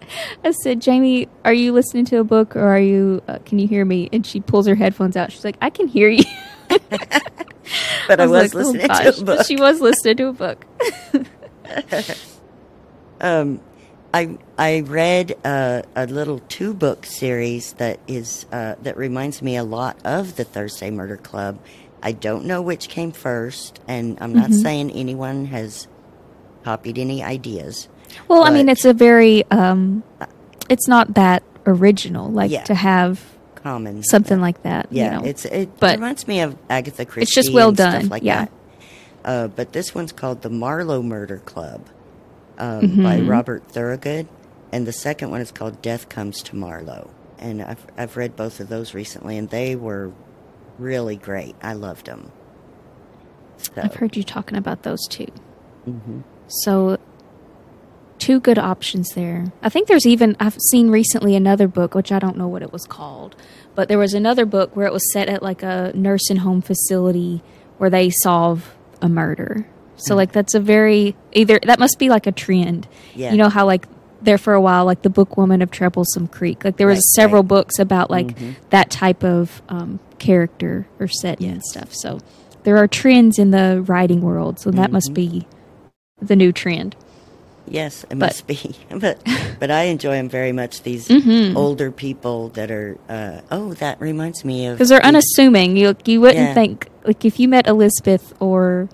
I 0.44 0.50
said, 0.50 0.80
Jamie, 0.80 1.28
are 1.44 1.52
you 1.52 1.72
listening 1.72 2.04
to 2.06 2.18
a 2.18 2.24
book 2.24 2.56
or 2.56 2.62
are 2.62 2.80
you, 2.80 3.22
uh, 3.28 3.38
can 3.44 3.58
you 3.58 3.66
hear 3.68 3.84
me? 3.84 4.08
And 4.12 4.26
she 4.26 4.40
pulls 4.40 4.66
her 4.66 4.74
headphones 4.74 5.16
out. 5.16 5.32
She's 5.32 5.44
like, 5.44 5.56
I 5.60 5.70
can 5.70 5.86
hear 5.88 6.08
you. 6.08 6.24
but 6.68 8.20
I 8.20 8.26
was, 8.26 8.54
like, 8.54 8.54
oh, 8.54 8.58
listening 8.70 8.86
gosh. 8.86 9.16
to 9.16 9.22
a 9.22 9.24
book. 9.24 9.46
She 9.46 9.56
was 9.56 9.80
listening 9.80 10.16
to 10.18 10.28
a 10.28 10.32
book. 10.32 10.66
Um, 13.20 13.60
I 14.12 14.36
I 14.58 14.80
read 14.80 15.36
uh, 15.44 15.82
a 15.94 16.06
little 16.06 16.38
two 16.48 16.74
book 16.74 17.06
series 17.06 17.72
that 17.74 17.98
is 18.06 18.46
uh, 18.52 18.74
that 18.82 18.96
reminds 18.96 19.40
me 19.42 19.56
a 19.56 19.64
lot 19.64 19.98
of 20.04 20.36
the 20.36 20.44
Thursday 20.44 20.90
Murder 20.90 21.16
Club. 21.16 21.58
I 22.02 22.12
don't 22.12 22.44
know 22.44 22.60
which 22.62 22.88
came 22.88 23.12
first, 23.12 23.80
and 23.88 24.18
I'm 24.20 24.34
not 24.34 24.50
Mhm. 24.50 24.62
saying 24.62 24.90
anyone 24.92 25.46
has 25.46 25.88
copied 26.62 26.98
any 26.98 27.22
ideas. 27.22 27.88
Well, 28.28 28.42
I 28.44 28.50
mean, 28.50 28.68
it's 28.68 28.84
a 28.84 28.92
very, 28.92 29.44
um, 29.50 30.02
it's 30.68 30.88
not 30.88 31.14
that 31.14 31.42
original, 31.66 32.30
like 32.30 32.50
Yeah. 32.50 32.62
to 32.64 32.74
have 32.74 33.20
Common 33.54 34.02
something 34.04 34.40
like 34.40 34.62
that. 34.62 34.86
Yeah, 34.90 35.16
you 35.16 35.20
know? 35.22 35.26
it's 35.26 35.44
it 35.44 35.70
But 35.80 35.96
reminds 35.96 36.28
me 36.28 36.40
of 36.40 36.56
Agatha 36.70 37.04
Christie. 37.04 37.22
It's 37.22 37.34
just 37.34 37.52
well 37.52 37.72
done, 37.72 38.08
like 38.08 38.22
yeah. 38.22 38.44
that. 38.44 38.50
Uh, 39.24 39.48
but 39.48 39.72
this 39.72 39.92
one's 39.94 40.12
called 40.12 40.42
the 40.42 40.50
Marlow 40.50 41.02
Murder 41.02 41.38
Club 41.38 41.80
um, 42.58 43.02
by 43.02 43.18
Mhm. 43.18 43.28
Robert 43.28 43.64
Thorogood, 43.68 44.28
and 44.72 44.86
the 44.86 44.92
second 44.92 45.30
one 45.32 45.40
is 45.40 45.50
called 45.50 45.82
Death 45.82 46.08
Comes 46.08 46.42
to 46.44 46.54
Marlow. 46.56 47.10
And 47.38 47.60
I've 47.60 47.84
I've 47.98 48.16
read 48.16 48.36
both 48.36 48.60
of 48.60 48.68
those 48.68 48.94
recently, 48.94 49.36
and 49.36 49.50
they 49.50 49.74
were 49.76 50.12
really 50.78 51.16
great. 51.16 51.54
I 51.62 51.72
loved 51.72 52.06
them. 52.06 52.30
So, 53.58 53.72
I've 53.82 53.94
heard 53.94 54.16
you 54.16 54.22
talking 54.22 54.56
about 54.58 54.82
those 54.84 55.00
two. 55.08 55.26
mhm. 55.88 56.22
So, 56.48 56.98
two 58.26 58.40
good 58.40 58.58
options 58.58 59.08
there. 59.14 59.52
I 59.62 59.68
think 59.68 59.86
there's 59.88 60.06
even, 60.06 60.36
I've 60.40 60.58
seen 60.70 60.90
recently 60.90 61.36
another 61.36 61.68
book, 61.68 61.94
which 61.94 62.10
I 62.10 62.18
don't 62.18 62.36
know 62.36 62.48
what 62.48 62.62
it 62.62 62.72
was 62.72 62.84
called, 62.84 63.36
but 63.76 63.88
there 63.88 63.98
was 63.98 64.14
another 64.14 64.44
book 64.44 64.74
where 64.74 64.86
it 64.86 64.92
was 64.92 65.12
set 65.12 65.28
at 65.28 65.42
like 65.42 65.62
a 65.62 65.92
nursing 65.94 66.38
home 66.38 66.60
facility 66.60 67.42
where 67.78 67.90
they 67.90 68.10
solve 68.10 68.74
a 69.00 69.08
murder. 69.08 69.66
So, 69.96 70.12
Mm. 70.12 70.16
like, 70.16 70.32
that's 70.32 70.54
a 70.54 70.60
very, 70.60 71.14
either, 71.32 71.58
that 71.64 71.78
must 71.78 71.98
be 71.98 72.08
like 72.08 72.26
a 72.26 72.32
trend. 72.32 72.86
Yeah. 73.14 73.30
You 73.30 73.38
know 73.38 73.48
how, 73.48 73.64
like, 73.64 73.86
there 74.20 74.38
for 74.38 74.54
a 74.54 74.60
while, 74.60 74.84
like 74.86 75.02
the 75.02 75.10
book 75.10 75.36
Woman 75.36 75.62
of 75.62 75.70
Troublesome 75.70 76.26
Creek, 76.28 76.64
like 76.64 76.78
there 76.78 76.86
was 76.86 76.98
Right, 76.98 77.22
several 77.22 77.42
right. 77.42 77.48
books 77.48 77.78
about 77.78 78.10
like 78.10 78.28
Mhm. 78.36 78.56
that 78.70 78.90
type 78.90 79.22
of 79.22 79.62
um, 79.68 80.00
character 80.18 80.86
or 80.98 81.06
setting 81.06 81.48
and 81.50 81.62
stuff. 81.62 81.94
So 81.94 82.18
there 82.64 82.76
are 82.78 82.88
trends 82.88 83.38
in 83.38 83.50
the 83.52 83.84
writing 83.86 84.22
world, 84.22 84.58
so 84.58 84.70
that 84.72 84.90
must 84.90 85.10
Mhm. 85.10 85.14
be 85.14 85.46
the 86.20 86.34
new 86.34 86.50
trend. 86.50 86.96
Yes, 87.68 88.04
it 88.04 88.10
But- 88.10 88.18
must 88.18 88.46
be. 88.46 88.58
but 88.90 89.18
but 89.58 89.70
I 89.70 89.84
enjoy 89.84 90.16
them 90.16 90.28
very 90.28 90.52
much. 90.52 90.82
These 90.82 91.08
Mhm. 91.08 91.56
older 91.56 91.90
people 91.90 92.48
that 92.50 92.70
are. 92.70 92.96
Uh, 93.08 93.40
oh, 93.50 93.74
that 93.74 94.00
reminds 94.00 94.44
me 94.44 94.66
of 94.66 94.76
Because 94.76 94.88
they're 94.90 95.00
the- 95.00 95.06
unassuming. 95.06 95.76
You 95.76 95.96
you 96.04 96.20
wouldn't 96.20 96.48
Yeah. 96.48 96.54
think 96.54 96.88
like 97.04 97.24
if 97.24 97.40
you 97.40 97.48
met 97.48 97.66
Elizabeth 97.66 98.34
or 98.40 98.88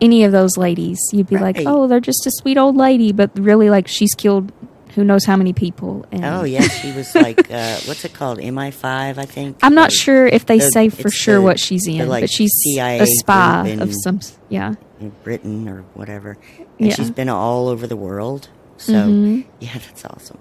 any 0.00 0.24
of 0.24 0.32
those 0.32 0.56
ladies, 0.56 0.98
you'd 1.12 1.28
be 1.28 1.38
like, 1.38 1.62
oh, 1.64 1.86
they're 1.86 2.00
just 2.00 2.26
a 2.26 2.30
sweet 2.32 2.58
old 2.58 2.76
lady, 2.76 3.12
but 3.12 3.30
really 3.38 3.70
like 3.70 3.86
she's 3.86 4.14
killed 4.16 4.50
who 4.94 5.04
knows 5.04 5.24
how 5.24 5.36
many 5.36 5.52
people. 5.52 6.04
And 6.12 6.24
Oh 6.24 6.44
yeah, 6.44 6.62
she 6.62 6.92
was 6.92 7.14
like 7.14 7.38
uh, 7.50 7.76
what's 7.86 8.04
it 8.04 8.12
called? 8.14 8.38
MI5, 8.38 9.18
I 9.18 9.24
think. 9.24 9.58
I'm 9.62 9.74
not 9.74 9.88
Or- 9.90 9.94
sure 9.94 10.26
if 10.26 10.46
they 10.46 10.58
the- 10.58 10.70
say 10.70 10.88
for 10.88 11.10
sure 11.10 11.36
the- 11.36 11.42
what 11.42 11.58
she's 11.60 11.82
the, 11.82 11.98
in, 11.98 12.08
like, 12.08 12.22
but 12.22 12.30
she's 12.30 12.52
CIA 12.62 13.00
a 13.00 13.06
spy 13.06 13.68
of 13.80 13.92
some. 14.02 14.20
Yeah, 14.48 14.74
in 15.00 15.10
Britain 15.24 15.68
or 15.68 15.82
whatever. 15.94 16.36
And 16.78 16.88
Yeah. 16.88 16.94
she's 16.94 17.10
been 17.10 17.28
all 17.28 17.68
over 17.68 17.86
the 17.86 17.96
world. 17.96 18.48
So 18.76 18.92
Mhm. 18.94 19.44
yeah, 19.60 19.72
that's 19.74 20.04
awesome. 20.04 20.38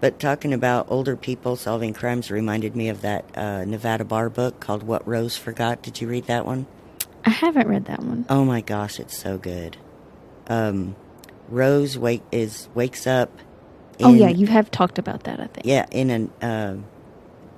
But 0.00 0.18
talking 0.20 0.52
about 0.52 0.86
older 0.90 1.16
people 1.16 1.56
solving 1.56 1.94
crimes 1.94 2.30
reminded 2.30 2.76
me 2.76 2.88
of 2.90 3.00
that 3.02 3.24
uh, 3.34 3.64
Nevada 3.64 4.04
Barr 4.04 4.28
book 4.28 4.60
called 4.60 4.82
What 4.82 5.06
Rose 5.08 5.36
Forgot. 5.36 5.80
Did 5.82 6.00
you 6.00 6.08
read 6.08 6.26
that 6.26 6.44
one? 6.44 6.66
I 7.24 7.30
haven't 7.30 7.68
read 7.68 7.86
that 7.86 8.00
one. 8.02 8.26
Oh 8.28 8.44
my 8.44 8.60
gosh, 8.60 9.00
it's 9.00 9.16
so 9.16 9.38
good. 9.38 9.78
Um, 10.46 10.94
Rose 11.48 11.96
wake 11.96 12.22
is 12.32 12.68
wakes 12.74 13.06
up. 13.06 13.30
Oh 14.00 14.14
yeah, 14.14 14.28
you 14.28 14.46
have 14.46 14.70
talked 14.70 14.98
about 14.98 15.24
that. 15.24 15.40
I 15.40 15.46
think. 15.46 15.66
yeah, 15.66 15.86
in 15.90 16.30
a 16.42 16.46
uh, 16.46 16.76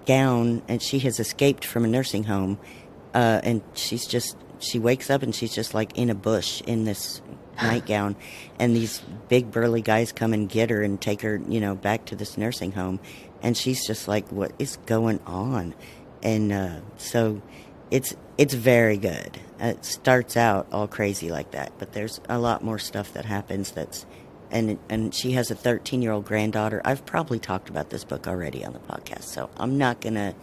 gown, 0.07 0.63
and 0.69 0.83
she 0.83 0.99
has 1.01 1.19
escaped 1.21 1.65
from 1.65 1.85
a 1.85 1.89
nursing 1.89 2.25
home, 2.25 2.59
uh, 3.15 3.41
and 3.43 3.63
she's 3.75 4.07
just 4.07 4.37
she 4.59 4.79
wakes 4.79 5.11
up 5.11 5.23
and 5.23 5.35
she's 5.35 5.55
just 5.55 5.75
like 5.75 5.97
in 5.99 6.09
a 6.11 6.15
bush 6.15 6.63
in 6.63 6.85
this 6.85 7.21
nightgown, 7.63 8.17
and 8.59 8.75
these 8.75 9.01
big 9.29 9.51
burly 9.51 9.83
guys 9.83 10.13
come 10.13 10.33
and 10.33 10.49
get 10.49 10.71
her 10.71 10.83
and 10.83 11.01
take 11.01 11.23
her, 11.23 11.41
you 11.49 11.61
know, 11.61 11.75
back 11.75 12.05
to 12.07 12.17
this 12.17 12.37
nursing 12.37 12.73
home, 12.73 13.01
and 13.43 13.57
she's 13.57 13.87
just 13.87 14.09
like, 14.09 14.31
what 14.31 14.53
is 14.59 14.79
going 14.87 15.21
on? 15.27 15.75
And 16.23 16.53
uh, 16.53 16.81
so 16.97 17.43
it's 17.91 18.15
It's 18.39 18.55
very 18.55 18.97
good. 18.99 19.39
It 19.59 19.85
starts 19.85 20.37
out 20.37 20.67
all 20.71 20.87
crazy 20.87 21.31
like 21.31 21.53
that, 21.53 21.73
but 21.79 21.93
there's 21.93 22.21
a 22.29 22.39
lot 22.39 22.63
more 22.63 22.79
stuff 22.79 23.13
that 23.15 23.25
happens 23.25 23.71
that's 23.71 24.05
and 24.51 24.79
and 24.89 25.15
she 25.15 25.33
has 25.33 25.51
a 25.51 25.55
13 25.55 26.03
year 26.03 26.13
old 26.13 26.25
granddaughter. 26.25 26.81
I've 26.85 27.05
probably 27.07 27.39
talked 27.39 27.69
about 27.69 27.91
this 27.91 28.05
book 28.05 28.27
already 28.27 28.65
on 28.65 28.73
the 28.73 28.79
podcast, 28.81 29.25
so 29.25 29.51
I'm 29.57 29.79
not 29.79 30.01
gonna 30.01 30.35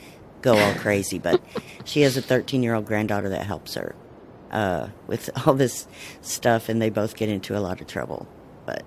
go 0.41 0.57
all 0.57 0.73
crazy. 0.75 1.19
But 1.19 1.41
she 1.85 2.01
has 2.01 2.17
a 2.17 2.21
13 2.21 2.63
year 2.63 2.75
old 2.75 2.85
granddaughter 2.85 3.29
that 3.29 3.45
helps 3.45 3.75
her 3.75 3.95
uh, 4.51 4.89
with 5.07 5.29
all 5.47 5.53
this 5.53 5.87
stuff, 6.21 6.69
and 6.69 6.81
they 6.81 6.89
both 6.89 7.15
get 7.15 7.29
into 7.29 7.57
a 7.57 7.59
lot 7.61 7.81
of 7.81 7.87
trouble. 7.87 8.27
But 8.65 8.83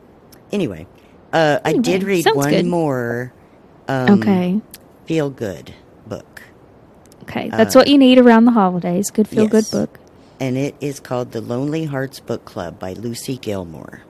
anyway, 0.53 0.87
uh, 1.33 1.61
I 1.65 1.75
did 1.75 2.03
read 2.03 2.23
sounds 2.25 2.37
one 2.37 2.51
good. 2.51 2.67
more 2.67 3.33
um, 3.89 4.21
okay. 4.21 4.61
feel 5.07 5.31
good 5.31 5.75
book, 6.07 6.43
Okay. 7.29 7.49
That's 7.49 7.75
what 7.75 7.89
you 7.89 7.99
need 7.99 8.19
around 8.19 8.45
the 8.45 8.53
holidays. 8.53 9.11
Good 9.11 9.29
feel 9.29 9.49
good 9.49 9.67
book. 9.71 9.99
and 10.39 10.57
it 10.57 10.77
is 10.81 11.01
called 11.01 11.33
The 11.33 11.41
Lonely 11.41 11.85
Hearts 11.85 12.21
Book 12.21 12.45
Club 12.45 12.79
by 12.79 12.93
Lucy 12.93 13.37
Gilmore. 13.37 14.03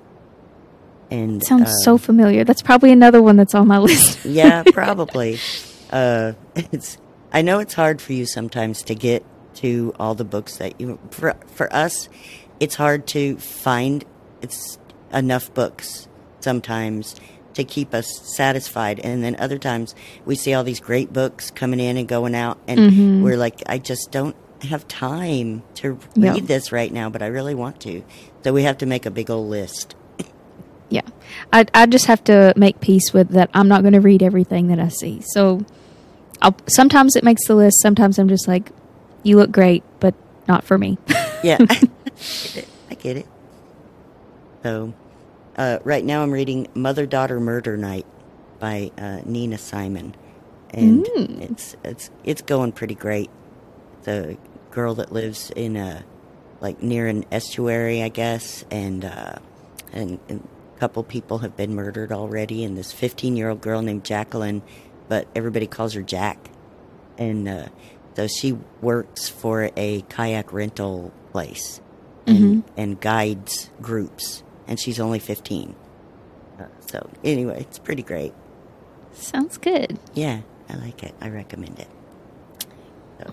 And 1.10 1.42
Sounds 1.44 1.68
uh, 1.70 1.72
so 1.84 1.98
familiar. 1.98 2.42
That's 2.44 2.62
probably 2.62 2.90
another 2.92 3.22
one 3.22 3.36
that's 3.36 3.54
on 3.54 3.68
my 3.68 3.78
list. 3.90 4.24
yeah, 4.24 4.62
probably. 4.72 5.38
uh, 5.90 6.32
it's. 6.56 6.98
I 7.32 7.42
know 7.42 7.58
it's 7.58 7.74
hard 7.74 8.00
for 8.00 8.12
you 8.12 8.26
sometimes 8.26 8.82
to 8.84 8.94
get 8.94 9.24
to 9.56 9.94
all 9.98 10.14
the 10.14 10.24
books 10.24 10.56
that 10.56 10.80
you. 10.80 10.98
For 11.10 11.34
for 11.54 11.72
us, 11.72 12.08
it's 12.60 12.74
hard 12.74 13.06
to 13.08 13.36
find. 13.38 14.04
It's 14.42 14.78
enough 15.12 15.52
books 15.54 16.08
sometimes 16.40 17.14
to 17.54 17.64
keep 17.64 17.94
us 17.94 18.06
satisfied, 18.36 19.00
and 19.00 19.22
then 19.24 19.36
other 19.38 19.58
times 19.58 19.94
we 20.24 20.34
see 20.34 20.52
all 20.54 20.62
these 20.64 20.80
great 20.80 21.12
books 21.12 21.50
coming 21.50 21.80
in 21.80 21.96
and 21.96 22.06
going 22.06 22.34
out, 22.34 22.58
and 22.68 22.78
Mhm. 22.78 23.22
we're 23.22 23.36
like, 23.38 23.62
I 23.66 23.78
just 23.78 24.10
don't 24.10 24.36
have 24.62 24.86
time 24.88 25.62
to 25.76 25.98
Yeah. 26.14 26.32
read 26.34 26.48
this 26.48 26.70
right 26.72 26.92
now, 26.92 27.08
but 27.08 27.22
I 27.22 27.26
really 27.28 27.54
want 27.54 27.80
to. 27.80 28.02
So 28.44 28.52
we 28.52 28.64
have 28.64 28.76
to 28.78 28.86
make 28.86 29.06
a 29.06 29.10
big 29.10 29.30
old 29.30 29.48
list. 29.48 29.94
Yeah. 30.88 31.02
I, 31.52 31.66
I 31.74 31.86
just 31.86 32.06
have 32.06 32.22
to 32.24 32.52
make 32.56 32.80
peace 32.80 33.12
with 33.12 33.30
that. 33.30 33.50
I'm 33.54 33.68
not 33.68 33.82
going 33.82 33.94
to 33.94 34.00
read 34.00 34.22
everything 34.22 34.68
that 34.68 34.78
I 34.78 34.88
see. 34.88 35.20
So 35.32 35.60
I'll, 36.40 36.56
sometimes 36.68 37.16
it 37.16 37.24
makes 37.24 37.46
the 37.46 37.54
list. 37.56 37.80
Sometimes 37.82 38.18
I'm 38.18 38.28
just 38.28 38.46
like, 38.46 38.70
you 39.22 39.36
look 39.36 39.50
great, 39.50 39.82
but 40.00 40.14
not 40.48 40.64
for 40.64 40.78
me. 40.78 40.98
Yeah, 41.42 41.58
I 41.60 41.74
get 41.74 42.56
it. 42.56 42.68
I 42.90 42.94
get 42.94 43.16
it. 43.18 43.26
So, 44.62 44.94
uh, 45.56 45.78
right 45.84 46.04
now 46.04 46.22
I'm 46.22 46.32
reading 46.32 46.66
Mother 46.74 47.06
Daughter 47.06 47.38
Murder 47.38 47.76
Night 47.76 48.06
by 48.58 48.90
uh, 48.98 49.20
Nina 49.24 49.58
Simon, 49.58 50.14
and 50.70 51.04
Mm. 51.04 51.40
it's 51.50 51.76
it's 51.84 52.10
it's 52.24 52.42
going 52.42 52.72
pretty 52.72 52.94
great. 52.96 53.30
The 54.04 54.38
girl 54.70 54.94
that 54.94 55.12
lives 55.12 55.52
in 55.54 55.76
a 55.76 56.04
like 56.60 56.82
near 56.82 57.06
an 57.06 57.26
estuary, 57.30 58.02
I 58.02 58.08
guess, 58.08 58.64
and 58.70 59.04
uh, 59.04 59.36
and, 59.92 60.18
and 60.28 60.48
a 60.76 60.78
couple 60.80 61.02
people 61.02 61.38
have 61.38 61.56
been 61.56 61.74
murdered 61.74 62.12
already, 62.12 62.62
and 62.64 62.76
this 62.76 62.92
15 62.92 63.36
year 63.36 63.48
old 63.48 63.60
girl 63.60 63.80
named 63.82 64.04
Jacqueline, 64.04 64.62
but 65.08 65.26
everybody 65.34 65.66
calls 65.66 65.94
her 65.94 66.02
Jack, 66.02 66.50
and 67.18 67.48
uh, 67.48 67.66
so 68.14 68.26
she 68.26 68.52
works 68.82 69.28
for 69.28 69.70
a 69.76 70.02
kayak 70.08 70.52
rental 70.52 71.12
place 71.32 71.80
and, 72.26 72.64
and 72.76 73.00
guides 73.00 73.70
groups, 73.80 74.42
and 74.66 74.78
she's 74.80 74.98
only 75.00 75.18
15. 75.18 75.74
Uh, 76.58 76.64
so 76.90 77.08
anyway, 77.24 77.60
it's 77.60 77.78
pretty 77.78 78.02
great. 78.02 78.34
Sounds 79.12 79.56
good. 79.58 79.98
Yeah, 80.14 80.40
I 80.68 80.76
like 80.76 81.02
it. 81.02 81.14
I 81.20 81.28
recommend 81.28 81.78
it. 81.78 81.88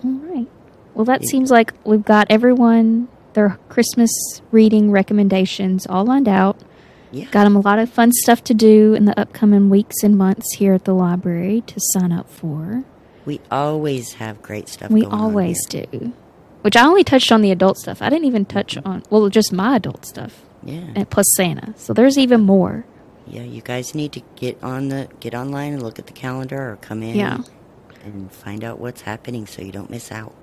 All 0.03 0.11
right. 0.11 0.47
Well, 0.93 1.05
that 1.05 1.23
Yeah. 1.23 1.29
seems 1.29 1.51
like 1.51 1.73
we've 1.85 2.05
got 2.05 2.27
everyone 2.29 3.07
their 3.33 3.57
Christmas 3.67 4.11
reading 4.51 4.91
recommendations 4.91 5.87
all 5.87 6.05
lined 6.05 6.27
out. 6.27 6.55
Yeah. 7.13 7.25
Got 7.31 7.43
them 7.45 7.55
a 7.55 7.59
lot 7.61 7.79
of 7.79 7.89
fun 7.89 8.11
stuff 8.11 8.43
to 8.45 8.53
do 8.53 8.93
in 8.95 9.05
the 9.05 9.17
upcoming 9.19 9.69
weeks 9.69 9.97
and 10.03 10.17
months 10.17 10.55
here 10.55 10.73
at 10.73 10.83
the 10.85 10.93
library 10.95 11.61
to 11.67 11.75
sign 11.77 12.11
up 12.11 12.29
for. 12.29 12.83
We 13.25 13.39
always 13.51 14.13
have 14.13 14.41
great 14.41 14.67
stuff. 14.67 14.89
We 14.91 15.05
always 15.05 15.63
do. 15.67 16.13
Which 16.61 16.75
I 16.75 16.85
only 16.85 17.03
touched 17.03 17.31
on 17.31 17.41
the 17.41 17.51
adult 17.51 17.77
stuff. 17.77 18.01
I 18.01 18.09
didn't 18.09 18.25
even 18.25 18.45
touch 18.45 18.77
on, 18.83 19.03
well, 19.09 19.29
just 19.29 19.53
my 19.53 19.75
adult 19.75 20.05
stuff, 20.05 20.43
Yeah, 20.63 20.81
and 20.95 21.09
plus 21.09 21.25
Santa. 21.35 21.73
So 21.77 21.93
there's 21.93 22.17
even 22.17 22.41
more. 22.41 22.85
yeah. 23.27 23.43
You 23.43 23.61
guys 23.61 23.93
need 23.93 24.11
to 24.13 24.21
get 24.35 24.61
on 24.63 24.89
the 24.89 25.07
get 25.19 25.35
online 25.35 25.73
and 25.73 25.83
look 25.83 25.99
at 25.99 26.07
the 26.07 26.13
calendar, 26.13 26.71
or 26.71 26.77
come 26.77 27.03
in. 27.03 27.15
Yeah. 27.15 27.39
And 28.05 28.31
find 28.31 28.63
out 28.63 28.79
what's 28.79 29.01
happening 29.01 29.45
so 29.45 29.61
you 29.61 29.71
don't 29.71 29.89
miss 29.89 30.11
out. 30.11 30.33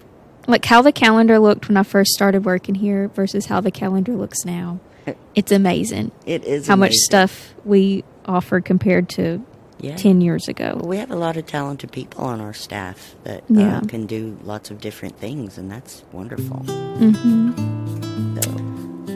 Like 0.46 0.64
how 0.64 0.80
the 0.82 0.92
calendar 0.92 1.38
looked 1.38 1.68
when 1.68 1.76
I 1.76 1.82
first 1.82 2.12
started 2.12 2.44
working 2.46 2.74
here 2.76 3.08
versus 3.08 3.46
how 3.46 3.60
the 3.60 3.70
calendar 3.70 4.14
looks 4.14 4.44
now. 4.46 4.78
It's 5.34 5.52
amazing 5.52 6.10
It 6.26 6.44
is 6.44 6.66
how 6.68 6.76
much 6.76 6.92
stuff 6.94 7.54
we 7.64 8.04
offer 8.26 8.60
compared 8.60 9.08
to 9.10 9.40
Yeah. 9.80 9.96
10 9.96 10.20
years 10.20 10.46
Well, 10.46 10.72
ago. 10.74 10.86
we 10.86 10.98
have 10.98 11.10
a 11.10 11.16
lot 11.16 11.36
of 11.38 11.46
talented 11.46 11.90
people 11.90 12.22
on 12.24 12.40
our 12.40 12.52
staff 12.52 13.14
that 13.24 13.42
Yeah. 13.48 13.78
uh, 13.78 13.80
can 13.86 14.04
do 14.06 14.36
lots 14.44 14.70
of 14.70 14.78
different 14.80 15.18
things, 15.18 15.56
and 15.56 15.70
that's 15.70 16.02
wonderful. 16.12 16.58
hmm 16.98 17.52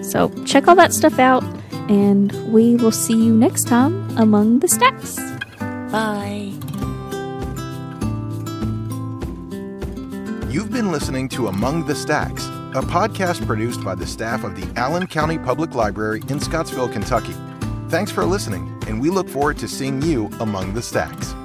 So, 0.03 0.31
So 0.31 0.45
check 0.45 0.67
all 0.69 0.75
that 0.77 0.93
stuff 0.95 1.19
out, 1.19 1.45
and 1.91 2.33
we 2.53 2.77
will 2.77 2.93
see 2.93 3.15
you 3.15 3.35
next 3.35 3.65
time 3.67 3.95
among 4.17 4.61
the 4.61 4.69
stacks. 4.69 5.17
bye. 5.93 6.51
You've 10.51 10.71
been 10.71 10.93
listening 10.93 11.29
to 11.31 11.49
Among 11.49 11.85
the 11.87 11.95
Stacks, 11.97 12.47
a 12.75 12.83
podcast 12.83 13.47
produced 13.47 13.85
by 13.85 13.95
the 13.95 14.05
staff 14.05 14.43
of 14.43 14.57
the 14.57 14.69
Allen 14.79 15.07
County 15.07 15.39
Public 15.39 15.77
Library 15.77 16.21
in 16.29 16.41
Scottsville, 16.41 16.89
Kentucky. 16.89 17.35
Thanks 17.89 18.11
for 18.11 18.25
listening, 18.25 18.77
and 18.89 19.01
we 19.01 19.11
look 19.11 19.29
forward 19.29 19.59
to 19.59 19.69
seeing 19.69 20.03
you 20.03 20.29
among 20.41 20.75
the 20.75 20.83
stacks. 20.83 21.37